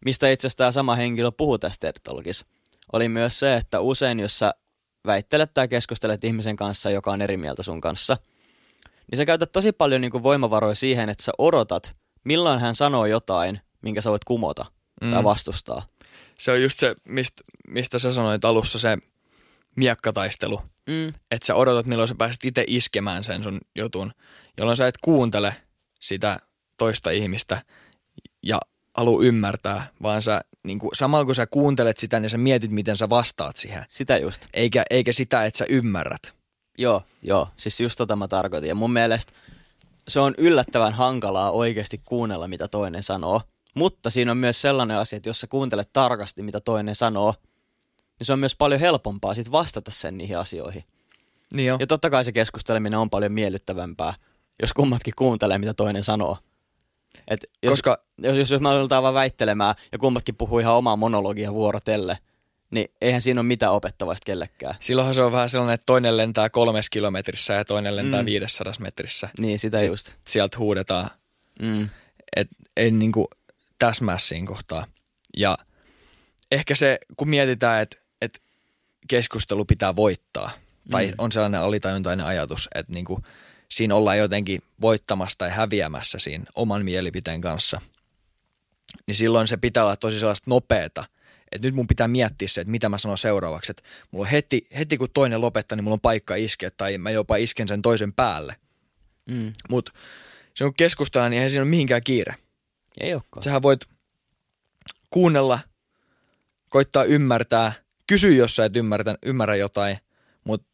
[0.04, 2.46] mistä itse asiassa tämä sama henkilö puhuu tästä TED-talkissa,
[2.92, 4.54] oli myös se, että usein jos sä
[5.06, 8.16] väittelet tai keskustelet ihmisen kanssa, joka on eri mieltä sun kanssa,
[9.10, 11.92] niin sä käytät tosi paljon niin kuin voimavaroja siihen, että sä odotat,
[12.24, 14.66] milloin hän sanoo jotain, minkä sä voit kumota
[15.02, 15.10] mm.
[15.10, 15.82] tai vastustaa.
[16.38, 18.98] Se on just se, mistä, mistä sä sanoit alussa, se
[19.76, 20.62] miekkataistelu.
[20.90, 21.08] Mm.
[21.30, 24.12] Että sä odotat, milloin sä pääset itse iskemään sen sun jutun,
[24.58, 25.56] jolloin sä et kuuntele
[26.00, 26.40] sitä
[26.76, 27.62] toista ihmistä
[28.42, 28.60] ja
[28.96, 32.96] halua ymmärtää, vaan sä, niin kuin, samalla kun sä kuuntelet sitä, niin sä mietit, miten
[32.96, 33.84] sä vastaat siihen.
[33.88, 34.46] Sitä just.
[34.54, 36.34] Eikä, eikä sitä, että sä ymmärrät.
[36.78, 37.48] Joo, joo.
[37.56, 38.68] Siis just tota mä tarkoitin.
[38.68, 39.32] Ja mun mielestä
[40.08, 43.42] se on yllättävän hankalaa oikeasti kuunnella, mitä toinen sanoo.
[43.74, 47.34] Mutta siinä on myös sellainen asia, että jos sä kuuntelet tarkasti, mitä toinen sanoo,
[48.20, 50.84] niin se on myös paljon helpompaa sit vastata sen niihin asioihin.
[51.54, 51.76] Niin jo.
[51.80, 54.14] Ja totta kai se keskusteleminen on paljon miellyttävämpää,
[54.62, 56.38] jos kummatkin kuuntelee, mitä toinen sanoo.
[57.28, 60.96] Et jos, Koska jos, jos, jos me aletaan vaan väittelemään ja kummatkin puhuu ihan omaa
[60.96, 62.18] monologia vuorotelle,
[62.70, 64.74] niin eihän siinä ole mitään opettavaista kellekään.
[64.80, 68.24] silloinhan se on vähän sellainen, että toinen lentää kolmes kilometrissä ja toinen lentää Mm.
[68.24, 68.26] mm.
[68.26, 69.28] 500 metrissä.
[69.38, 70.12] Niin, sitä just.
[70.26, 71.10] Sieltä huudetaan,
[71.62, 71.88] Mm.
[72.36, 73.28] että ei niinku
[73.78, 74.86] täsmää siinä kohtaa.
[75.36, 75.58] Ja
[76.50, 77.96] ehkä se, kun mietitään, että
[79.08, 80.50] keskustelu pitää voittaa,
[80.90, 81.14] tai Mm.
[81.18, 83.20] on sellainen alitajuntainen ajatus, että niinku
[83.68, 87.80] siinä ollaan jotenkin voittamassa tai häviämässä siinä oman mielipiteen kanssa,
[89.06, 91.04] niin silloin se pitää olla tosi sellaista nopeeta,
[91.52, 93.72] että nyt mun pitää miettiä se, että mitä mä sanon seuraavaksi.
[93.72, 97.10] Että mulla on heti, heti kun toinen lopettaa, niin mulla on paikka iskeä tai mä
[97.10, 98.56] jopa isken sen toisen päälle.
[99.28, 99.52] Mm.
[99.70, 99.92] Mutta
[100.54, 102.34] se kun keskustellaan, niin eihän siinä ole mihinkään kiire.
[103.00, 103.42] Ei olekaan.
[103.42, 103.80] Sähän voit
[105.10, 105.58] kuunnella,
[106.68, 107.72] koittaa ymmärtää,
[108.10, 109.96] kysy, jos sä et ymmärrä, ymmärrä jotain,
[110.44, 110.66] mut,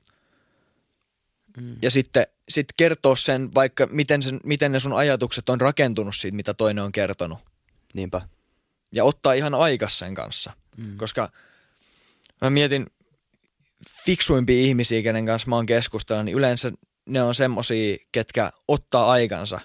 [1.57, 1.77] Mm.
[1.83, 6.37] ja sitten sit kertoa sen, vaikka miten, sen, miten ne sun ajatukset on rakentunut siitä,
[6.37, 7.39] mitä toinen on kertonut.
[7.95, 8.21] Niinpä.
[8.93, 10.53] Ja ottaa ihan aikas sen kanssa.
[10.77, 10.97] Mm.
[10.97, 11.33] Koska
[12.41, 12.87] mä mietin
[14.05, 16.73] fiksuimpia ihmisiä, kenen kanssa mä oon keskustellut, niin yleensä
[17.07, 19.61] ne on semmosia, ketkä ottaa aikansa.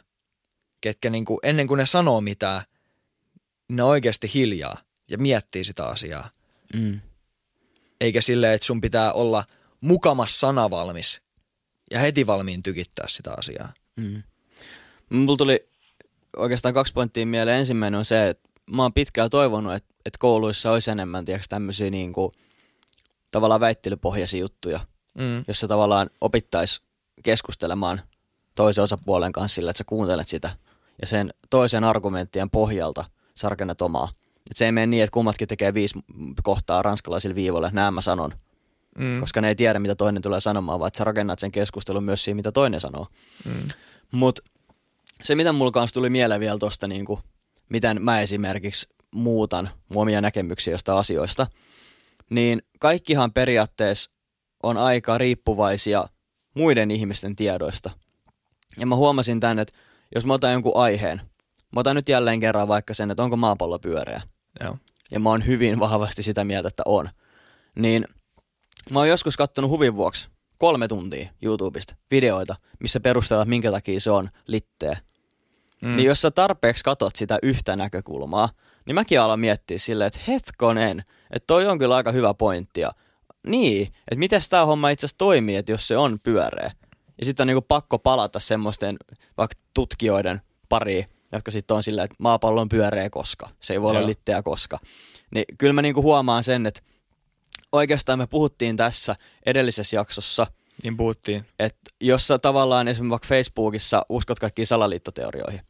[0.82, 2.62] Ketkä niinku, ennen kuin ne sanoo mitään,
[3.70, 6.30] ne on oikeasti hiljaa ja miettii sitä asiaa.
[6.74, 7.00] Mm.
[8.02, 9.44] Eikä silleen, että sun pitää olla
[9.82, 11.22] mukamas sanavalmis
[11.92, 13.74] ja heti valmiin tykittää sitä asiaa.
[13.96, 14.24] Mm.
[15.10, 15.70] Mulla tuli
[16.38, 17.60] oikeastaan kaksi pointtia mieleen.
[17.60, 21.90] Ensimmäinen on se, että mä oon pitkään toivonut, että, että kouluissa olisi enemmän tiiäks, tämmöisiä
[21.90, 22.32] niin kuin,
[23.32, 24.80] tavallaan väittelypohjaisia juttuja,
[25.18, 25.44] Mm.
[25.48, 26.82] jossa tavallaan opittaisi
[27.24, 28.02] keskustelemaan
[28.56, 30.50] toisen osapuolen kanssa sillä, että sä kuuntelet sitä
[31.02, 34.10] ja sen toisen argumenttien pohjalta sä rakennat omaa.
[34.52, 36.00] Et se ei mene niin, että kummatkin tekee viisi
[36.44, 38.34] kohtaa ranskalaisilla viivoilla, että näin mä sanon,
[38.98, 39.20] Mm.
[39.20, 42.24] koska ne ei tiedä, mitä toinen tulee sanomaan, vaan että sä rakennat sen keskustelun myös
[42.24, 43.08] siihen, mitä toinen sanoo.
[43.46, 43.68] Mm.
[44.12, 44.42] Mutta
[45.24, 47.06] se, mitä mulla kanssa tuli mieleen vielä tuosta, niin
[47.70, 51.48] miten mä esimerkiksi muutan omia näkemyksiä jostain asioista,
[52.30, 54.12] niin kaikkihan periaatteessa
[54.64, 56.06] on aika riippuvaisia
[56.54, 57.92] muiden ihmisten tiedoista.
[58.78, 59.74] Ja mä huomasin tän, että
[60.16, 61.22] jos mä otan jonkun aiheen,
[61.72, 64.22] mä otan nyt jälleen kerran vaikka sen, että onko maapallo pyöreä,
[64.64, 64.78] Joo.
[65.12, 67.10] ja mä oon hyvin vahvasti sitä mieltä, että on,
[67.76, 68.06] niin
[68.90, 74.12] mä oon joskus kattonut huvin vuoksi kolme tuntia YouTubesta videoita, missä perustellaan, minkä takia se
[74.12, 74.98] on litteä.
[75.86, 75.96] Mm.
[75.96, 78.50] Niin jos sä tarpeeksi katot sitä yhtä näkökulmaa,
[78.86, 82.82] niin mäkin alan miettiä silleen, että hetkonen, että toi on kyllä aika hyvä pointti.
[82.82, 82.92] Ja
[83.48, 86.72] niin, että miten tämä homma itse asiassa toimii, että jos se on pyöreä.
[87.18, 88.98] Ja sitten on niinku pakko palata semmoisten
[89.38, 93.50] vaikka tutkijoiden pariin, jotka sitten on silleen, että maapallo on pyöreä koska.
[93.60, 94.08] Se ei voi olla Joo.
[94.08, 94.80] litteä koska.
[95.36, 96.82] Niin kyllä mä niinku huomaan sen, että
[97.72, 99.16] oikeastaan me puhuttiin tässä
[99.46, 100.48] edellisessä jaksossa,
[100.84, 101.46] Niin puhuttiin.
[101.60, 105.62] että jos sä tavallaan esimerkiksi vaikka Facebookissa uskot kaikkiin salaliittoteorioihin,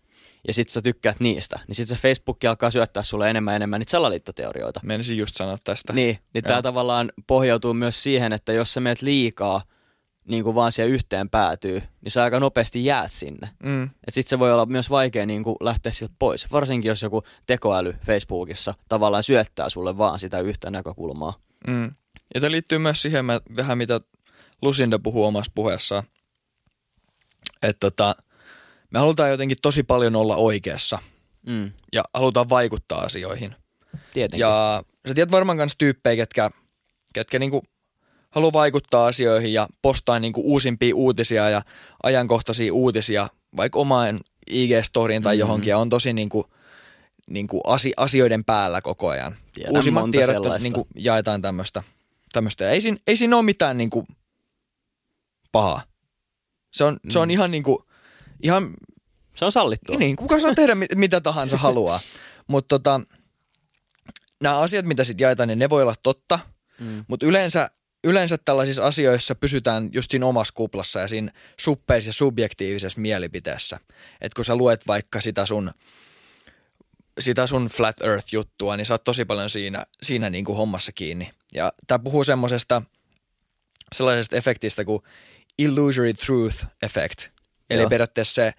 [0.47, 3.79] ja sit sä tykkäät niistä, niin sit se Facebook alkaa syöttää sulle enemmän ja enemmän
[3.79, 4.79] niitä salaliittoteorioita.
[4.83, 5.93] Menisin just sanoa tästä.
[5.93, 9.61] Niin, niin tää tavallaan pohjautuu myös siihen, että jos sä meet liikaa,
[10.25, 13.49] niin kuin vaan siihen yhteen päätyy, niin sä aika nopeasti jäät sinne.
[13.63, 13.83] Mm.
[13.83, 17.23] Et sit se voi olla myös vaikea niin kuin lähteä sieltä pois, varsinkin jos joku
[17.47, 21.33] tekoäly Facebookissa tavallaan syöttää sulle vaan sitä yhtä näkökulmaa.
[21.67, 21.95] Mm.
[22.33, 23.99] Ja se liittyy myös siihen mä, vähän, mitä
[24.61, 26.03] Lucinda puhuu omassa puheessaan.
[27.61, 28.15] Että tota,
[28.89, 30.99] me halutaan jotenkin tosi paljon olla oikeassa
[31.47, 33.55] Mm, ja halutaan vaikuttaa asioihin.
[34.13, 34.39] tietenkin.
[34.39, 36.51] Ja sä tiedät varmaan myös tyyppejä, ketkä,
[37.13, 37.63] ketkä niinku
[38.31, 41.61] haluaa vaikuttaa asioihin ja postaa niinku uusimpia uutisia ja
[42.03, 44.19] ajankohtaisia uutisia vaikka omaan
[44.51, 45.39] IG-storiin tai Mhm.
[45.39, 46.45] johonkin ja on tosi niinku,
[47.29, 49.35] niinku asi, asioiden päällä koko ajan.
[49.53, 50.63] Tiedän Uusimmat tiedot sellaista.
[50.63, 51.83] niinku jaetaan tämmöistä.
[52.33, 52.69] tämmöistä.
[52.69, 54.07] Ei, siinä, ei siinä ole mitään niinku
[55.51, 55.81] pahaa.
[56.71, 57.31] Se on, se on Mm.
[57.31, 57.85] ihan niinku,
[58.43, 58.73] ihan
[59.35, 59.95] Se on sallittua.
[59.97, 61.99] niin, kuka saa tehdä mit- mitä tahansa haluaa.
[62.47, 63.01] Mutta tota,
[64.43, 66.39] nämä asiat, mitä sitten jaetaan, niin ne voi olla totta,
[66.79, 67.05] Mm.
[67.07, 67.69] mutta yleensä,
[68.03, 73.79] yleensä tällaisissa asioissa pysytään just siinä omassa kuplassa ja siinä suppeissa ja subjektiivisessa mielipiteessä.
[74.21, 75.71] Että kun sä luet vaikka sitä sun,
[77.19, 81.31] sitä sun Flat Earth-juttua, niin sä oot tosi paljon siinä, siinä niin kuin hommassa kiinni.
[81.53, 82.81] Ja tämä puhuu semmoisesta
[83.95, 85.03] sellaisesta efektistä kuin
[85.57, 87.27] illusory truth effect.
[87.69, 87.89] Eli Joo.
[87.89, 88.53] periaatteessa se,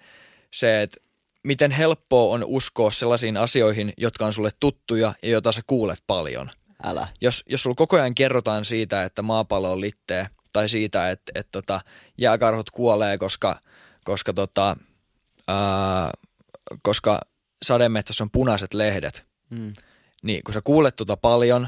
[0.51, 0.97] se, että
[1.43, 6.49] miten helppoa on uskoa sellaisiin asioihin, jotka on sulle tuttuja ja joita sä kuulet paljon.
[6.83, 7.07] Älä.
[7.21, 11.51] Jos, jos sulla koko ajan kerrotaan siitä, että maapallo on litteä, tai siitä, että, että
[11.51, 11.81] tota,
[12.17, 13.59] jääkarhut kuolee, koska,
[14.03, 14.77] koska, tota,
[15.47, 16.11] ää,
[16.81, 17.21] koska
[17.63, 19.73] sademetsässä on punaiset lehdet, Mm.
[20.23, 21.67] niin kun sä kuulet tota paljon,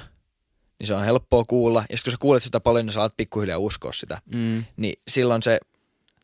[0.80, 1.86] niin se on helppoa kuulla.
[1.90, 4.22] Ja sitten kun sä kuulet sitä paljon, niin sä alat pikkuhiljaa uskoa sitä.
[4.26, 4.66] Mm.
[4.78, 5.60] Niin silloin se,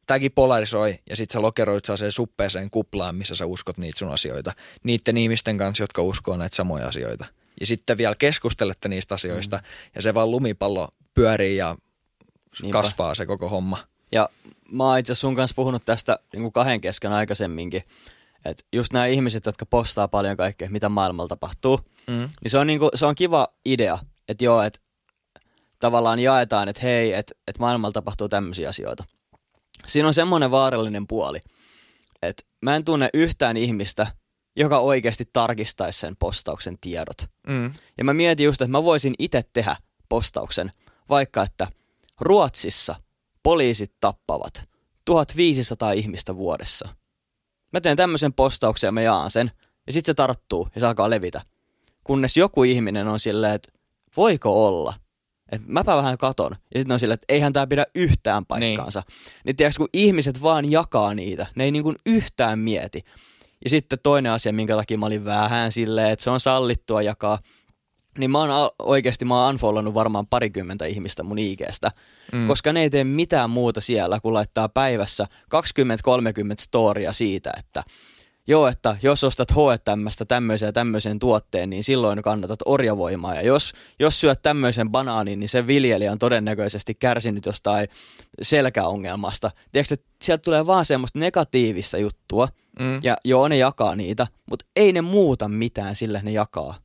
[0.08, 4.54] tämäkin polarisoi ja sitten sä lokeroit sen suppeeseen kuplaan, missä sä uskot niitä sun asioita.
[4.84, 7.26] Niiden ihmisten kanssa, jotka uskoo näitä samoja asioita.
[7.62, 9.64] Ja sitten vielä keskustelette niistä asioista mm.
[9.96, 11.76] ja se vaan lumipallo pyörii ja
[12.62, 12.82] Niinpä.
[12.82, 13.78] kasvaa se koko homma.
[14.12, 14.30] Ja
[14.72, 17.82] mä oon itse sun kanssa puhunut tästä niin kuin kahden kesken aikaisemminkin.
[18.46, 22.30] Että just nämä ihmiset, jotka postaa paljon kaikkea, mitä maailmalla tapahtuu, Mm.
[22.44, 24.80] niin se on, niinku, se on kiva idea, että joo, että
[25.80, 29.04] tavallaan jaetaan, että hei, että et maailmalla tapahtuu tämmöisiä asioita.
[29.86, 31.40] Siinä on semmoinen vaarallinen puoli,
[32.22, 34.08] että mä en tunne yhtään ihmistä,
[34.56, 37.18] joka oikeasti tarkistaisi sen postauksen tiedot.
[37.48, 37.74] Mm.
[37.98, 39.76] Ja mä mietin just, että mä voisin itse tehdä
[40.10, 40.72] postauksen,
[41.10, 41.68] vaikka että
[42.22, 42.96] Ruotsissa
[43.44, 44.70] poliisit tappavat
[45.06, 46.90] 1500 ihmistä vuodessa.
[47.74, 49.52] Mä teen tämmöisen postauksen ja mä jaan sen,
[49.88, 51.42] ja sitten se tarttuu ja se alkaa levitä.
[52.04, 53.72] Kunnes joku ihminen on silleen, että
[54.18, 54.94] voiko olla,
[55.52, 56.56] että mäpä vähän katon.
[56.74, 59.04] Ja sitten on silleen, että eihän tämä pidä yhtään paikkaansa.
[59.08, 63.04] Niin, niin tiedätkö, kun ihmiset vaan jakaa niitä, ne ei niinku yhtään mieti.
[63.64, 67.40] Ja sitten toinen asia, minkä takia mä olin vähän silleen, että se on sallittua jakaa,
[68.18, 71.92] niin mä oon oikeasti mä oon unfollowannut varmaan parikymmentä ihmistä mun IGstä,
[72.34, 72.48] mm.
[72.48, 75.58] koska ne ei tee mitään muuta siellä, kun laittaa päivässä 20-30
[76.60, 77.84] storia siitä, että
[78.48, 83.36] joo, että jos ostat H&Mstä tämmöisen ja tämmöisen tuotteen, niin silloin kannatat orjavoimaa.
[83.36, 87.88] Ja jos, jos syöt tämmöisen banaanin, niin se viljelijä on todennäköisesti kärsinyt jostain
[88.42, 89.52] selkäongelmasta.
[89.72, 92.48] Tiedätkö, että sieltä tulee vaan semmoista negatiivista juttua,
[92.80, 93.00] mm.
[93.04, 96.76] ja joo, ne jakaa niitä, mutta ei ne muuta mitään, sillä ne jakaa.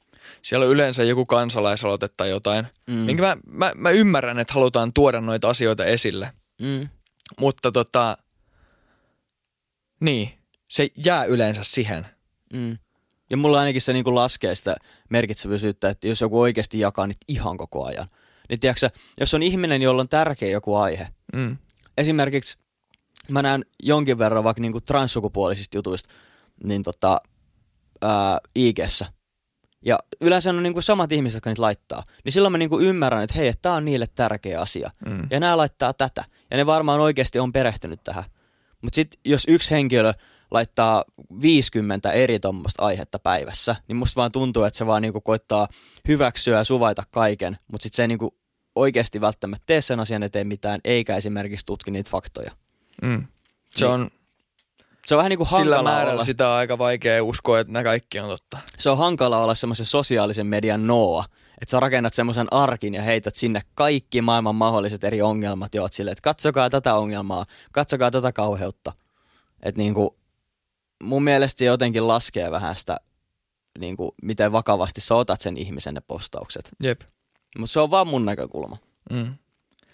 [0.42, 2.94] Siellä on yleensä joku kansalaisaloite tai jotain, mm.
[2.94, 6.32] minkä mä, mä, mä ymmärrän, että halutaan tuoda noita asioita esille.
[6.62, 6.88] Mm.
[7.40, 8.18] Mutta tota,
[10.00, 10.35] niin,
[10.68, 12.06] se jää yleensä siihen.
[12.52, 12.78] Mm.
[13.30, 14.76] Ja mulla ainakin se niin laskee sitä
[15.10, 18.08] merkitsevyysyyttä, että jos joku oikeasti jakaa niitä ihan koko ajan.
[18.48, 21.08] Niin tiedätkö, jos on ihminen, jolla on tärkeä joku aihe.
[21.32, 21.56] Mm.
[21.98, 22.58] Esimerkiksi
[23.28, 26.14] mä näen jonkin verran vaikka niin transsukupuolisista jutuista
[26.64, 27.20] niin tota,
[28.02, 29.06] ää, IGssä.
[29.84, 32.02] Ja yleensä on niin kuin samat ihmiset, jotka niitä laittaa.
[32.24, 34.90] Niin silloin mä niin kuin ymmärrän, että hei, tämä on niille tärkeä asia.
[35.06, 35.26] Mm.
[35.30, 36.24] Ja nämä laittaa tätä.
[36.50, 38.24] Ja ne varmaan oikeasti on perehtynyt tähän.
[38.82, 40.12] Mutta sitten jos yksi henkilö
[40.56, 41.04] laittaa
[41.40, 45.68] 50 eri tuommoista aihetta päivässä, niin musta vaan tuntuu, että se vaan niinku koittaa
[46.08, 48.34] hyväksyä ja suvaita kaiken, mutta sitten se ei niinku
[48.74, 52.50] oikeasti välttämättä tee sen asian eteen mitään, eikä esimerkiksi tutki niitä faktoja.
[53.02, 53.26] Mm.
[53.70, 53.94] Se niin.
[53.94, 54.10] on
[55.06, 56.24] se on vähän niin kuin hankala Sillä määrällä olla.
[56.24, 58.58] sitä on aika vaikea uskoa, että nämä kaikki on totta.
[58.78, 61.24] Se on hankala olla semmoisen sosiaalisen median Noa,
[61.60, 65.92] että sä rakennat semmoisen arkin ja heität sinne kaikki maailman mahdolliset eri ongelmat ja oot
[65.92, 68.92] silleen, että katsokaa tätä ongelmaa, katsokaa tätä kauheutta.
[69.62, 70.10] Että niin kuin,
[71.02, 72.96] mun mielestä se jotenkin laskee vähän sitä,
[73.78, 76.70] niin kuin, miten vakavasti sä otat sen ihmisen ne postaukset.
[76.82, 77.00] Jep.
[77.58, 78.76] Mutta se on vaan mun näkökulma.
[79.10, 79.34] Mm.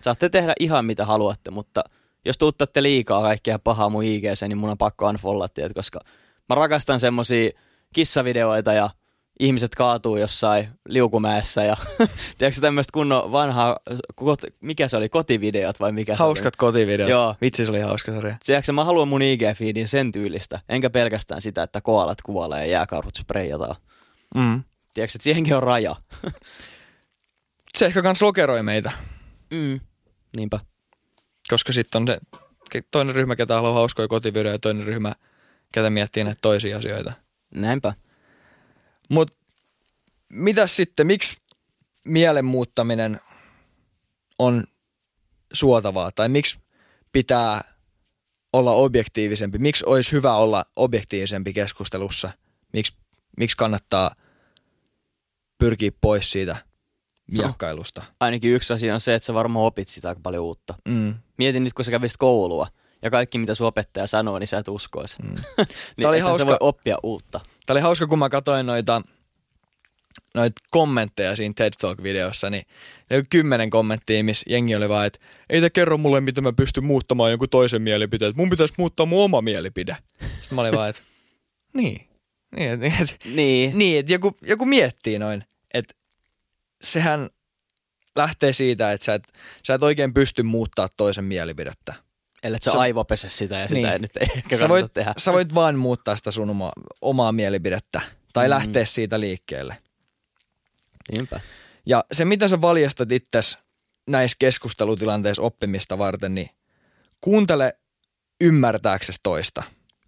[0.03, 1.85] Saatte tehdä ihan mitä haluatte, mutta
[2.25, 6.01] jos tuuttatte liikaa kaikkea pahaa mun IGC, niin mun on pakko unfollowat koska
[6.49, 7.51] mä rakastan semmosia
[7.95, 8.91] kissavideoita ja
[9.43, 11.77] ihmiset kaatuu jossain liukumäessä ja
[12.39, 13.79] tiedätkö tämmöistä kunnon vanhaa,
[14.61, 16.73] mikä se oli, kotivideot vai mikä Hauskat se oli?
[16.73, 17.11] kotivideot.
[17.11, 17.35] Joo.
[17.41, 18.37] Vitsi se oli hauska sarja.
[18.47, 23.15] Tiedätkö, mä haluan mun IG-feedin sen tyylistä, enkä pelkästään sitä, että koalat kuvailee ja jääkarhut
[23.17, 23.77] spreijataan.
[24.35, 24.63] Mm.
[24.95, 25.97] Tiedätkö, että siihenkin on raja.
[27.79, 28.93] se ehkä kans lokeroi meitä.
[29.51, 29.81] Mm.
[30.37, 30.61] Niinpä.
[31.49, 32.21] Koska sitten on se
[32.91, 35.15] toinen ryhmä, ketä haluaa hauskoja kotivideoja ja toinen ryhmä,
[35.73, 37.13] ketä miettii näitä toisia asioita.
[37.55, 37.95] Näinpä.
[39.09, 39.37] Mutta
[40.33, 41.37] mitä sitten, miksi
[42.05, 43.21] mielen muuttaminen
[44.39, 44.65] on
[45.53, 46.59] suotavaa tai miksi
[47.13, 47.61] pitää
[48.53, 49.59] olla objektiivisempi?
[49.59, 52.31] Miksi olisi hyvä olla objektiivisempi keskustelussa?
[52.73, 52.95] Miksi,
[53.37, 54.11] miksi kannattaa
[55.59, 56.57] pyrkiä pois siitä
[57.33, 58.01] miakkailusta?
[58.01, 60.75] No, ainakin yksi asia on se, että sä varmaan opit sitä aika paljon uutta.
[60.89, 61.15] Mm.
[61.39, 62.69] Mietin nyt, kun sä kävisit koulua
[63.03, 65.23] ja kaikki mitä sun opettaja sanoo, niin sä et uskoisi.
[65.23, 65.35] Mm.
[65.97, 67.41] niin oli hauska, voi oppia uutta.
[67.67, 69.03] Tämä oli hauska, kun mä katsoin noita,
[70.35, 72.67] noita kommentteja siinä TED Talk-videossa, niin
[73.11, 75.19] ne oli kymmenen kommenttia, missä jengi oli vaan, että
[75.51, 79.25] ei te kerro mulle, miten mä pystyn muuttamaan jonkun toisen mielipiteen, mun pitäisi muuttaa mun
[79.25, 79.97] oma mielipide.
[80.21, 81.03] Sitten mä olin vaan, että
[81.77, 82.09] niin,
[82.57, 83.79] niin, että et, niin.
[83.79, 85.95] niin, et joku, joku miettii noin, että
[86.83, 87.31] sehän
[88.17, 89.33] lähtee siitä, että sä et,
[89.67, 91.95] sä et oikein pysty muuttaa toisen mielipidettä.
[92.43, 93.89] Ellei sä, sä aivopese sitä ja sitä niin.
[93.93, 95.15] ei nyt ei ehkä sä voit, tehdä.
[95.17, 98.01] Sä voit vaan muuttaa sitä sun oma, omaa mielipidettä
[98.33, 98.51] tai mm.
[98.51, 99.77] lähteä siitä liikkeelle.
[101.13, 101.41] Niinpä.
[101.87, 103.59] Ja se, mitä sä valjastat itses
[104.07, 106.51] näissä keskustelutilanteissa oppimista varten, niin
[107.21, 107.79] kuuntele
[108.41, 109.63] ymmärtääksesi toista.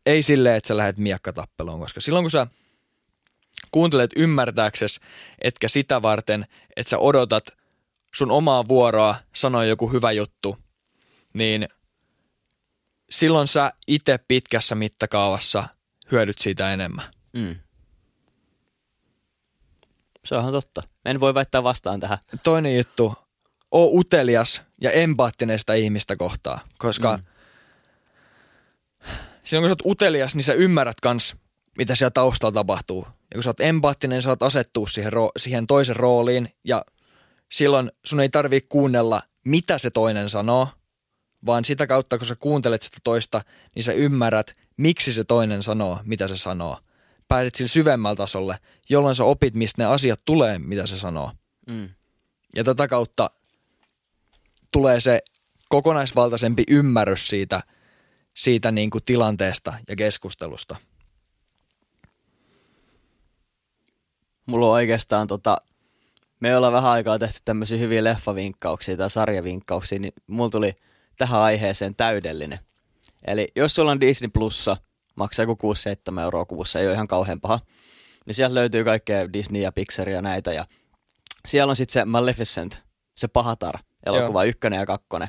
[0.07, 2.47] Ei silleen, että sä lähdet miekkatappeluun, koska silloin kun sä
[3.71, 5.01] kuuntelet ymmärtääksesi,
[5.43, 7.47] etkä sitä varten, että sä odotat
[8.15, 10.59] sun omaa vuoroa sanoa joku hyvä juttu,
[11.35, 11.69] niin–
[13.11, 15.69] silloin sä itse pitkässä mittakaavassa
[16.13, 17.05] hyödyt siitä enemmän.
[17.33, 17.57] Mm.
[20.25, 20.83] Se on totta.
[21.05, 22.19] En voi väittää vastaan tähän.
[22.43, 23.15] Toinen juttu,
[23.71, 27.23] oo utelias ja empaattinen sitä ihmistä kohtaa, koska mm.
[29.45, 31.37] silloin kun sä oot utelias, niin sä ymmärrät kans,
[31.79, 33.07] mitä siellä taustalla tapahtuu.
[33.07, 36.85] Ja kun sä oot empaattinen, saat asettua siihen, ro- siihen toisen rooliin ja
[37.53, 40.69] silloin sun ei tarvii kuunnella, mitä se toinen sanoo,
[41.47, 43.43] vaan sitä kautta, kun sä kuuntelet sitä toista,
[43.75, 46.79] niin sä ymmärrät, miksi se toinen sanoo, mitä se sanoo.
[47.29, 51.33] Pääset sille syvemmällä tasolle, jolloin sä opit, mistä ne asiat tulee, mitä se sanoo.
[51.67, 51.89] Mm.
[52.57, 53.31] Ja tätä kautta
[54.73, 55.21] tulee se
[55.69, 57.63] kokonaisvaltaisempi ymmärrys siitä,
[58.35, 60.77] siitä niin kuin tilanteesta ja keskustelusta.
[64.47, 65.57] Mulla on oikeastaan tota,
[66.41, 70.75] me ollaan vähän aikaa tehty tämmöisiä hyviä leffavinkkauksia tai sarjavinkkauksia, niin mulla tuli
[71.17, 72.59] tähän aiheeseen täydellinen.
[73.27, 74.77] Eli jos sulla on Disney Plussa,
[75.17, 75.75] maksaa joku
[76.17, 77.61] 6-7 euroa kuussa, ei ole ihan kauhean paha,
[78.27, 80.65] niin sieltä löytyy kaikkea Disney ja Pixaria näitä ja
[81.49, 82.83] siellä on sitten se Maleficent,
[83.15, 84.49] se pahatar, elokuva Joo.
[84.49, 85.29] ykkönen ja kakkonen.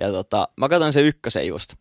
[0.00, 1.74] Ja tota, mä katsoin se ykkösen just.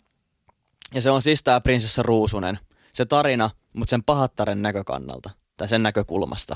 [0.94, 2.60] Ja se on siis tää prinsessa Ruusunen,
[2.94, 6.56] se tarina, mutta sen pahattaren näkökannalta, tai sen näkökulmasta.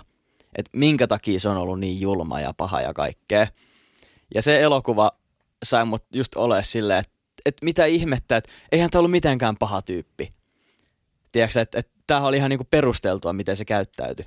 [0.55, 3.47] Että minkä takia se on ollut niin julma ja paha ja kaikkea.
[4.35, 5.11] Ja se elokuva
[5.63, 7.11] sai mut just ole silleen, että
[7.45, 10.29] et mitä ihmettä, että eihän tämä ollut mitenkään paha tyyppi.
[11.31, 14.25] Tiedätkö, että et, tämä oli ihan niinku perusteltua, miten se käyttäytyi.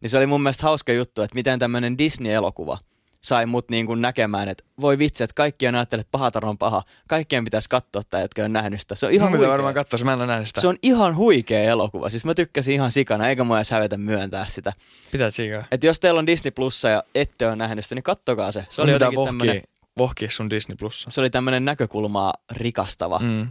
[0.00, 2.78] Niin se oli mun mielestä hauska juttu, että miten tämmöinen Disney-elokuva
[3.24, 6.58] sai mut niin kuin näkemään, että voi vitsi, että kaikki on ajatellut, että pahatar on
[6.58, 6.82] paha.
[7.08, 8.94] Kaikkien pitäisi katsoa tai jotka on nähnyt sitä.
[8.94, 9.48] Se on ihan huikea.
[9.48, 10.60] varmaan katsoa, mä en ole nähnyt sitä.
[10.60, 12.10] Se on ihan huikea elokuva.
[12.10, 14.72] Siis mä tykkäsin ihan sikana, eikä mua edes hävetä myöntää sitä.
[15.12, 15.64] Pitää tsiikaa.
[15.70, 18.66] Että jos teillä on Disney Plussa ja ette ole nähnyt sitä, niin kattokaa se.
[18.68, 19.62] Se oli jotenkin vohkii, tämmönen,
[19.98, 21.10] vohkii sun Disney Plussa.
[21.10, 23.18] Se oli tämmöinen näkökulmaa rikastava.
[23.18, 23.48] Mm.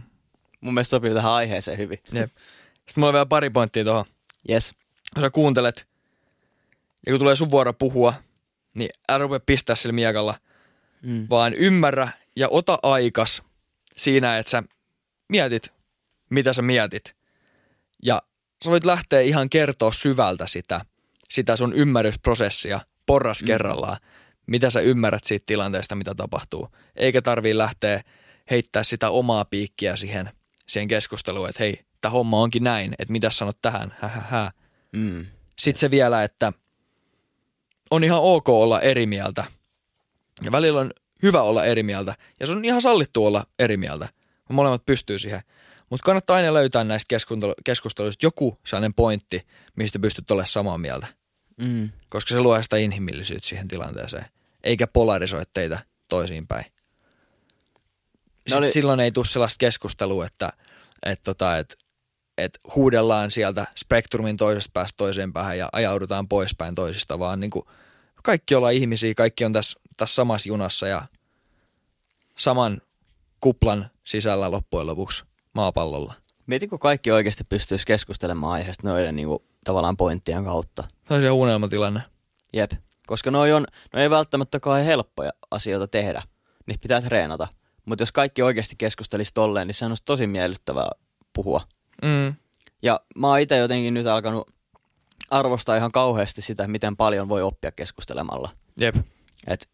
[0.60, 1.98] Mun mielestä sopii tähän aiheeseen hyvin.
[2.12, 2.30] Jep.
[2.74, 4.04] Sitten mulla on vielä pari pointtia tuohon.
[4.50, 4.74] Yes.
[5.16, 5.86] Jos sä kuuntelet,
[7.06, 8.14] ja kun tulee sun vuoro puhua,
[8.74, 10.34] niin älä rupea pistää sillä miekalla,
[11.02, 11.26] mm.
[11.30, 13.42] vaan ymmärrä ja ota aikas
[13.96, 14.62] siinä, että sä
[15.28, 15.72] mietit,
[16.30, 17.16] mitä sä mietit.
[18.02, 18.22] Ja
[18.64, 20.80] sä voit lähteä ihan kertoa syvältä sitä,
[21.28, 23.46] sitä sun ymmärrysprosessia porras mm.
[23.46, 23.96] kerrallaan,
[24.46, 26.68] mitä sä ymmärrät siitä tilanteesta, mitä tapahtuu.
[26.96, 28.02] Eikä tarvii lähteä
[28.50, 30.30] heittää sitä omaa piikkiä siihen,
[30.66, 34.52] siihen keskusteluun, että hei, tämä homma onkin näin, että mitä sanot tähän, hä.
[34.92, 35.26] Mm.
[35.58, 36.52] Sitten se vielä, että
[37.90, 39.44] on ihan ok olla eri mieltä.
[40.44, 40.90] Ja välillä on
[41.22, 42.14] hyvä olla eri mieltä.
[42.40, 44.08] Ja se on ihan sallittu olla eri mieltä.
[44.50, 45.40] Molemmat pystyy siihen.
[45.90, 47.16] Mutta kannattaa aina löytää näistä
[47.64, 51.06] keskusteluista joku sellainen pointti, mistä pystyt olemaan samaa mieltä.
[51.56, 51.90] Mm.
[52.08, 54.26] Koska se luo sitä inhimillisyyttä siihen tilanteeseen.
[54.64, 56.64] Eikä polarisoi teitä toisiin päin.
[58.50, 58.70] No oli...
[58.70, 60.52] Silloin ei tule sellaista keskustelua, että,
[61.02, 61.74] että, tota, että
[62.38, 67.64] että huudellaan sieltä spektrumin toisesta päästä toiseen päähän ja ajaudutaan poispäin toisista, vaan niin kuin
[68.22, 71.06] kaikki ollaan ihmisiä, kaikki on tässä, tässä samassa junassa ja
[72.36, 72.82] saman
[73.40, 76.14] kuplan sisällä loppujen lopuksi maapallolla.
[76.46, 80.84] Mietin, kun kaikki oikeasti pystyisi keskustelemaan aiheesta noiden niin kuin, tavallaan pointtien kautta.
[81.08, 82.02] Se olisi unelmatilanne.
[82.52, 82.72] Jep,
[83.06, 86.22] koska noi, on, noi ei välttämättä ole helppoja asioita tehdä.
[86.66, 87.48] Niitä pitää treenata.
[87.84, 90.90] Mutta jos kaikki oikeasti keskustelisi tolleen, niin se on tosi miellyttävää
[91.32, 91.60] puhua.
[92.02, 92.34] Mm.
[92.82, 94.50] Ja mä oon itse jotenkin nyt alkanut
[95.30, 98.50] arvostaa ihan kauheasti sitä, miten paljon voi oppia keskustelemalla.
[98.80, 98.96] Jep.
[99.46, 99.68] Et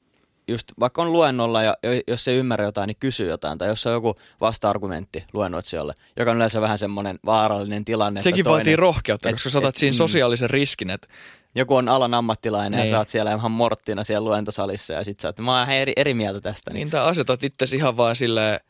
[0.48, 1.74] just vaikka on luennolla ja
[2.06, 3.58] jos ei ymmärrä jotain, niin kysyy jotain.
[3.58, 8.22] Tai jos on joku vasta-argumentti luennoitsijalle, joka on yleensä vähän semmoinen vaarallinen tilanne.
[8.22, 9.96] Sekin toinen, vaatii rohkeutta, et, koska sä otat et, siinä mm.
[9.96, 11.08] sosiaalisen riskin, että
[11.54, 12.86] joku on alan ammattilainen niin.
[12.86, 15.92] ja sä oot siellä ihan morttina siellä luentosalissa ja sit sä oot, mä oon eri,
[15.96, 16.70] eri mieltä tästä.
[16.72, 18.60] Niin, niin asetat itse ihan vaan silleen,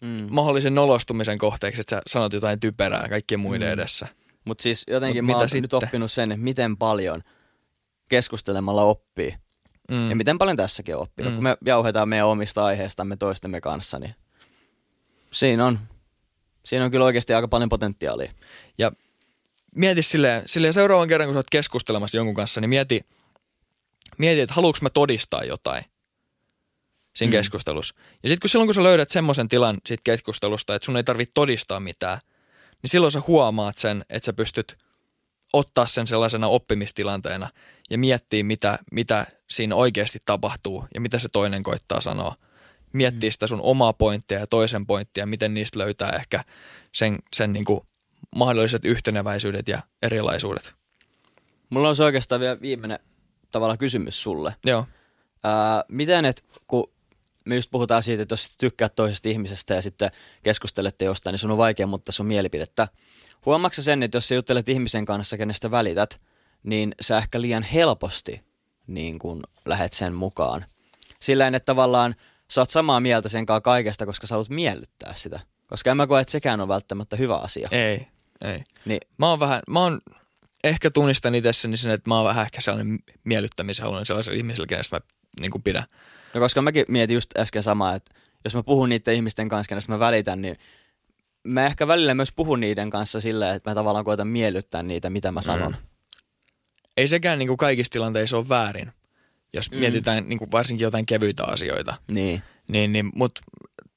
[0.00, 0.26] mm.
[0.30, 3.72] mahdollisen nolostumisen kohteeksi, että sä sanot jotain typerää kaikkien muiden mm.
[3.72, 4.08] edessä.
[4.44, 5.62] Mutta siis jotenkin Mut mä oon sitten?
[5.62, 7.22] nyt oppinut sen, että miten paljon
[8.08, 9.34] keskustelemalla oppii.
[9.92, 10.10] Mm.
[10.10, 11.32] Ja miten paljon tässäkin on oppinut.
[11.32, 11.36] Mm.
[11.36, 14.14] Kun me jauhetaan meidän omista aiheistamme toistemme kanssa, niin
[15.30, 15.78] siinä on,
[16.64, 18.32] siinä on kyllä oikeasti aika paljon potentiaalia.
[18.78, 18.92] Ja
[19.74, 23.00] mieti silleen, silleen seuraavan kerran, kun sä oot keskustelemassa jonkun kanssa, niin mieti,
[24.18, 25.84] mieti että haluanko mä todistaa jotain
[27.16, 27.38] siinä mm.
[27.38, 27.94] keskustelussa.
[28.22, 31.32] Ja sitten kun silloin, kun sä löydät semmoisen tilan siitä keskustelusta, että sun ei tarvitse
[31.34, 32.18] todistaa mitään,
[32.82, 34.78] niin silloin sä huomaat sen, että sä pystyt
[35.52, 37.48] ottaa sen sellaisena oppimistilanteena
[37.90, 42.36] ja miettiä, mitä, mitä siinä oikeasti tapahtuu ja mitä se toinen koittaa sanoa.
[42.92, 43.32] Miettiä mm.
[43.32, 46.44] sitä sun omaa pointtia ja toisen pointtia, miten niistä löytää ehkä
[46.92, 47.80] sen, sen niin kuin
[48.36, 50.74] mahdolliset yhteneväisyydet ja erilaisuudet.
[51.70, 52.98] Mulla on se oikeastaan vielä viimeinen
[53.50, 54.54] tavalla kysymys sulle.
[54.66, 54.86] Joo.
[55.44, 56.92] Ää, miten, et, kun
[57.46, 60.10] me just puhutaan siitä, että jos tykkäät toisesta ihmisestä ja sitten
[60.42, 62.88] keskustelette jostain, niin sun on vaikea mutta sun mielipidettä.
[63.46, 66.20] Huomaatko sen, että jos sä juttelet ihmisen kanssa, kenestä välität,
[66.62, 68.40] niin sä ehkä liian helposti
[68.86, 70.64] niin kun lähet sen mukaan.
[71.20, 72.14] Sillä että tavallaan
[72.50, 75.40] sä oot samaa mieltä sen kanssa kaikesta, koska sä haluat miellyttää sitä.
[75.66, 77.68] Koska en mä koe, että sekään on välttämättä hyvä asia.
[77.70, 78.06] Ei,
[78.44, 78.62] ei.
[78.84, 79.00] Niin.
[79.18, 80.00] Mä oon vähän, mä oon
[80.64, 84.96] ehkä tunnistan itsessäni sen, että mä oon vähän ehkä sellainen miellyttämisen haluan sellaiselle ihmiselle, kenestä
[84.96, 85.00] mä
[85.40, 85.84] niin pidän.
[86.34, 88.14] No koska mäkin mietin just äsken samaa, että
[88.44, 90.56] jos mä puhun niiden ihmisten kanssa, kenestä mä välitän, niin
[91.44, 95.32] mä ehkä välillä myös puhun niiden kanssa silleen, että mä tavallaan koitan miellyttää niitä, mitä
[95.32, 95.72] mä sanon.
[95.72, 95.86] Mm.
[96.96, 98.92] Ei sekään niin kuin kaikissa tilanteissa ole väärin,
[99.52, 99.78] jos mm.
[99.78, 101.94] mietitään niin kuin varsinkin jotain kevyitä asioita.
[102.08, 102.42] Niin.
[102.68, 103.40] Niin, niin mutta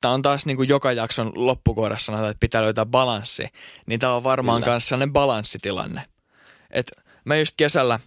[0.02, 3.48] tämä on taas niin kuin joka jakson loppukohdassa sanotaan, että pitää löytää balanssi.
[3.86, 6.02] Niin tämä on varmaan myös sellainen balanssitilanne.
[6.72, 6.92] Et
[7.26, 8.00] mä just kesällä,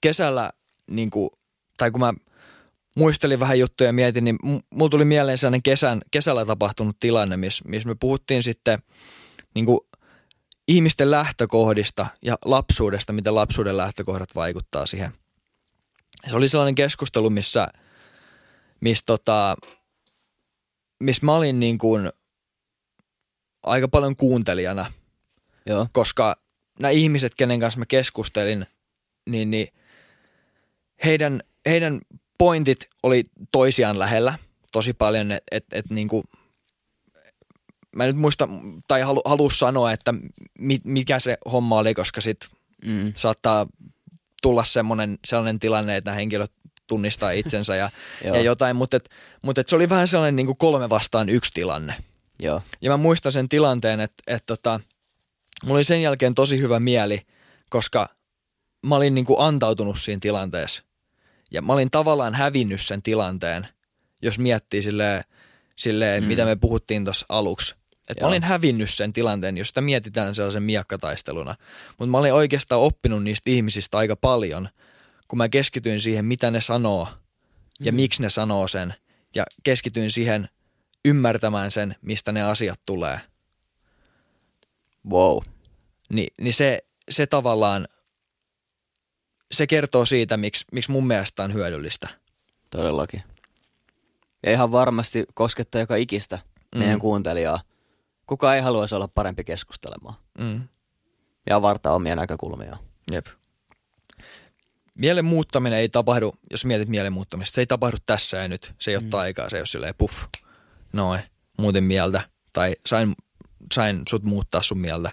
[0.00, 0.50] kesällä,
[0.90, 1.30] niin kuin,
[1.76, 2.12] tai kun mä
[2.96, 4.38] muistelin vähän juttuja ja mietin, niin
[4.74, 8.82] mulla tuli mieleen sellainen kesän, kesällä tapahtunut tilanne, missä miss me puhuttiin sitten
[9.54, 9.80] niin kuin
[10.68, 15.12] ihmisten lähtökohdista ja lapsuudesta, miten lapsuuden lähtökohdat vaikuttaa siihen.
[16.26, 17.68] Se oli sellainen keskustelu, missä,
[18.80, 19.56] missä, tota,
[21.00, 22.12] missä mä olin niin kuin
[23.62, 24.92] aika paljon kuuntelijana,
[25.66, 25.86] Joo.
[25.92, 26.36] koska
[26.78, 28.66] nämä ihmiset, kenen kanssa mä keskustelin,
[29.26, 29.68] niin, niin
[31.04, 32.00] heidän, heidän
[32.44, 34.38] pointit oli toisiaan lähellä
[34.72, 36.24] tosi paljon, että et, et niinku,
[37.96, 38.48] mä nyt muista,
[38.88, 40.14] tai halu, halu sanoa, että
[40.58, 42.38] mi, mikä se homma oli, koska sit
[42.84, 43.12] Mm.
[43.16, 43.66] saattaa
[44.42, 46.52] tulla semmoinen, sellainen tilanne, että nämä henkilöt
[46.86, 47.90] tunnistaa itsensä ja,
[48.24, 49.08] ja jotain, mutta, et,
[49.42, 51.94] mutta et se oli vähän sellainen niin kuin kolme vastaan yksi tilanne.
[52.42, 52.62] Joo.
[52.80, 54.80] Ja mä muistan sen tilanteen, että, että tota,
[55.64, 57.26] mulla oli sen jälkeen tosi hyvä mieli,
[57.70, 58.08] koska
[58.86, 60.82] mä olin niin kuin antautunut siinä tilanteessa.
[61.52, 63.68] Ja mä olin tavallaan hävinnyt sen tilanteen,
[64.22, 65.22] jos miettii silleen,
[65.76, 66.26] silleen Mm.
[66.28, 67.74] mitä me puhuttiin tuossa aluksi.
[68.08, 71.54] Et mä olin hävinnyt sen tilanteen, jos sitä mietitään sellaisen miekkataisteluna.
[71.98, 74.68] Mutta mä olin oikeastaan oppinut niistä ihmisistä aika paljon,
[75.28, 77.08] kun mä keskityin siihen, mitä ne sanoo
[77.80, 77.96] ja Mm.
[77.96, 78.94] miksi ne sanoo sen.
[79.34, 80.48] Ja keskityin siihen
[81.04, 83.20] ymmärtämään sen, mistä ne asiat tulee.
[85.10, 85.38] Wow.
[86.08, 86.78] Ni, niin se,
[87.10, 87.88] se tavallaan,
[89.52, 92.08] se kertoo siitä, miksi, miksi mun mielestä on hyödyllistä.
[92.70, 93.22] Todellakin.
[94.46, 96.38] Ja ihan varmasti koskettaa joka ikistä
[96.74, 97.00] meidän Mm.
[97.00, 97.60] kuuntelijaa.
[98.26, 100.68] Kuka ei haluaisi olla parempi keskustelemaan Mm.
[101.50, 102.76] ja avartaa omia näkökulmia.
[103.12, 103.26] Jep.
[104.94, 108.74] Mielen muuttaminen ei tapahdu, jos mietit mielen muuttamista, se ei tapahdu tässä ja nyt.
[108.80, 109.22] Se ei ottaa Mm.
[109.24, 110.24] aikaa, se ei ole silleen puff,
[110.92, 111.20] noin,
[111.58, 112.20] muuten mieltä.
[112.52, 113.14] Tai sain,
[113.72, 115.10] sain sut muuttaa sun mieltä.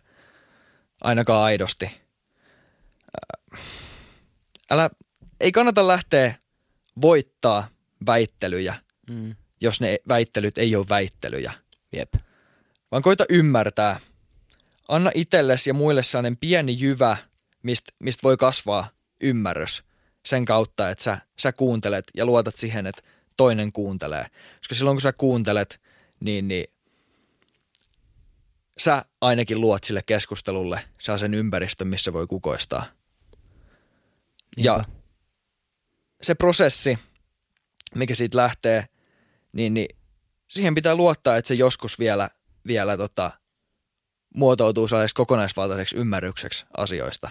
[1.01, 1.85] Ainakaan aidosti.
[1.85, 3.59] Ää,
[4.71, 4.89] Älä,
[5.39, 6.35] ei kannata lähteä
[7.01, 7.67] voittaa
[8.05, 8.75] väittelyjä,
[9.09, 9.35] Mm.
[9.61, 11.53] jos ne väittelyt ei ole väittelyjä.
[11.93, 12.13] Jep.
[12.91, 13.99] vaan koita ymmärtää.
[14.87, 17.17] Anna itsellesi ja muille sellainen pieni jyvä,
[17.63, 18.89] mistä mist voi kasvaa
[19.21, 19.83] ymmärrys
[20.25, 23.01] sen kautta, että sä, sä kuuntelet ja luotat siihen, että
[23.37, 24.25] toinen kuuntelee.
[24.57, 25.81] Koska silloin kun sä kuuntelet,
[26.19, 26.65] niin, niin
[28.77, 30.81] sä ainakin luot sille keskustelulle
[31.17, 32.85] sen ympäristön, missä voi kukoistaa.
[34.57, 34.91] Ja Niinpä.
[36.21, 36.99] se prosessi,
[37.95, 38.85] mikä siitä lähtee,
[39.53, 39.97] niin, niin
[40.47, 42.29] siihen pitää luottaa, että se joskus vielä,
[42.67, 43.31] vielä tota,
[44.35, 47.29] muotoutuu sellaiseksi kokonaisvaltaiseksi ymmärrykseksi asioista.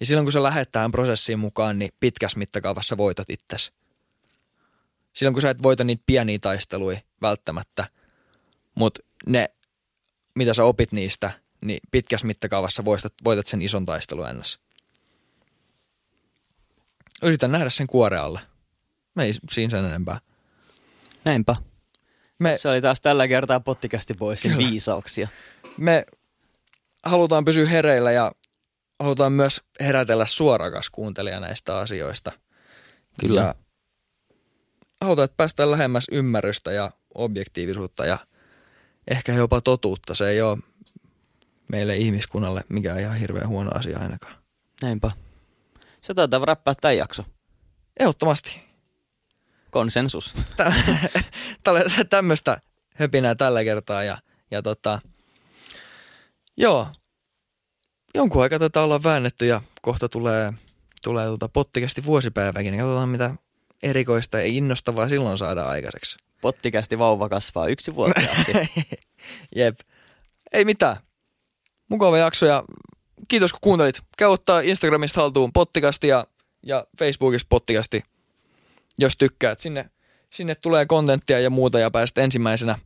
[0.00, 3.72] Ja silloin kun sä lähdet tähän prosessiin mukaan, niin pitkässä mittakaavassa voitat itsesi.
[5.12, 7.86] Silloin kun sä et voita niitä pieniä taisteluja välttämättä,
[8.74, 9.50] mutta ne,
[10.34, 11.30] mitä sä opit niistä,
[11.64, 14.58] niin pitkässä mittakaavassa voitat, voitat sen ison taistelun ennäs.
[17.22, 18.40] Yritän nähdä sen kuore alle.
[19.14, 20.20] Me ei siinä sen enempää.
[21.24, 21.56] Näinpä.
[22.38, 24.58] Me, Se oli taas tällä kertaa pottikästi Kyllä.
[24.58, 25.28] viisauksia.
[25.76, 26.04] me
[27.04, 28.32] halutaan pysyä hereillä ja
[29.00, 32.32] halutaan myös herätellä suorakas kuuntelija näistä asioista.
[33.20, 33.40] Kyllä.
[33.40, 33.54] Ja
[35.00, 38.18] halutaan, että päästään lähemmäs ymmärrystä ja objektiivisuutta ja
[39.10, 40.14] ehkä jopa totuutta.
[40.14, 40.58] Se ei ole
[41.72, 44.36] meille ihmiskunnalle mikään ihan hirveän huono asia ainakaan.
[44.82, 45.10] Näinpä.
[46.04, 47.24] Se taitaa räppää tämän jakso.
[48.00, 48.60] Ehdottomasti.
[49.70, 50.34] Konsensus.
[52.10, 52.60] Tämmöistä
[52.94, 54.18] höpinää tällä kertaa ja,
[54.50, 55.00] ja tota,
[56.56, 56.88] joo,
[58.14, 60.52] jonkun aikaa tätä ollaan väännetty ja kohta tulee,
[61.04, 63.34] tulee tota pottikästi vuosipäiväkin, niin katsotaan mitä
[63.82, 66.16] erikoista ja innostavaa silloin saadaan aikaiseksi.
[66.40, 68.52] Pottikästi vauva kasvaa yksi vuotiaaksi.
[69.56, 69.80] Jep.
[70.52, 70.96] Ei mitään.
[71.88, 72.64] Mukava jakso ja
[73.28, 74.00] kiitos kun kuuntelit.
[74.18, 76.26] Käy ottaa Instagramista haltuun pottikasti ja,
[76.62, 78.02] ja Facebookista pottikasti,
[78.98, 79.60] jos tykkäät.
[79.60, 79.90] Sinne,
[80.30, 82.78] sinne tulee kontenttia ja muuta ja pääset ensimmäisenä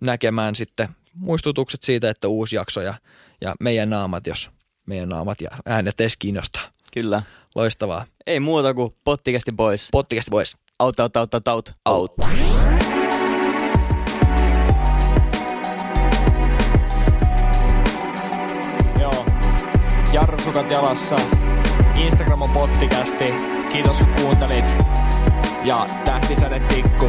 [0.00, 2.94] näkemään sitten muistutukset siitä, että uusi jakso ja,
[3.40, 4.50] ja meidän naamat, jos
[4.86, 6.62] meidän naamat ja äänet edes kiinnostaa.
[6.92, 7.22] Kyllä.
[7.54, 8.06] Loistavaa.
[8.26, 9.88] Ei muuta kuin pottikästi pois.
[9.92, 10.56] Pottikasti pois.
[10.78, 11.72] Out, out, out, out, out.
[11.86, 12.12] out.
[12.18, 12.99] Joo.
[20.20, 21.16] Jarrusukat jalassa.
[21.96, 23.34] Instagram on pottikästi.
[23.72, 24.64] Kiitos kun kuuntelit.
[25.64, 27.06] Ja tähtisäde tikku.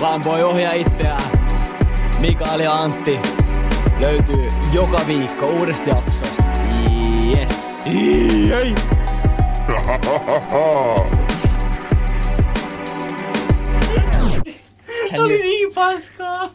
[0.00, 1.30] Vaan voi ohjaa itseään.
[2.20, 3.20] Mikael ja Antti
[4.00, 6.42] löytyy joka viikko uudesta jaksosta.
[7.30, 7.50] Yes.
[7.86, 8.74] Ei.
[15.10, 16.48] Can you, niin paskaa.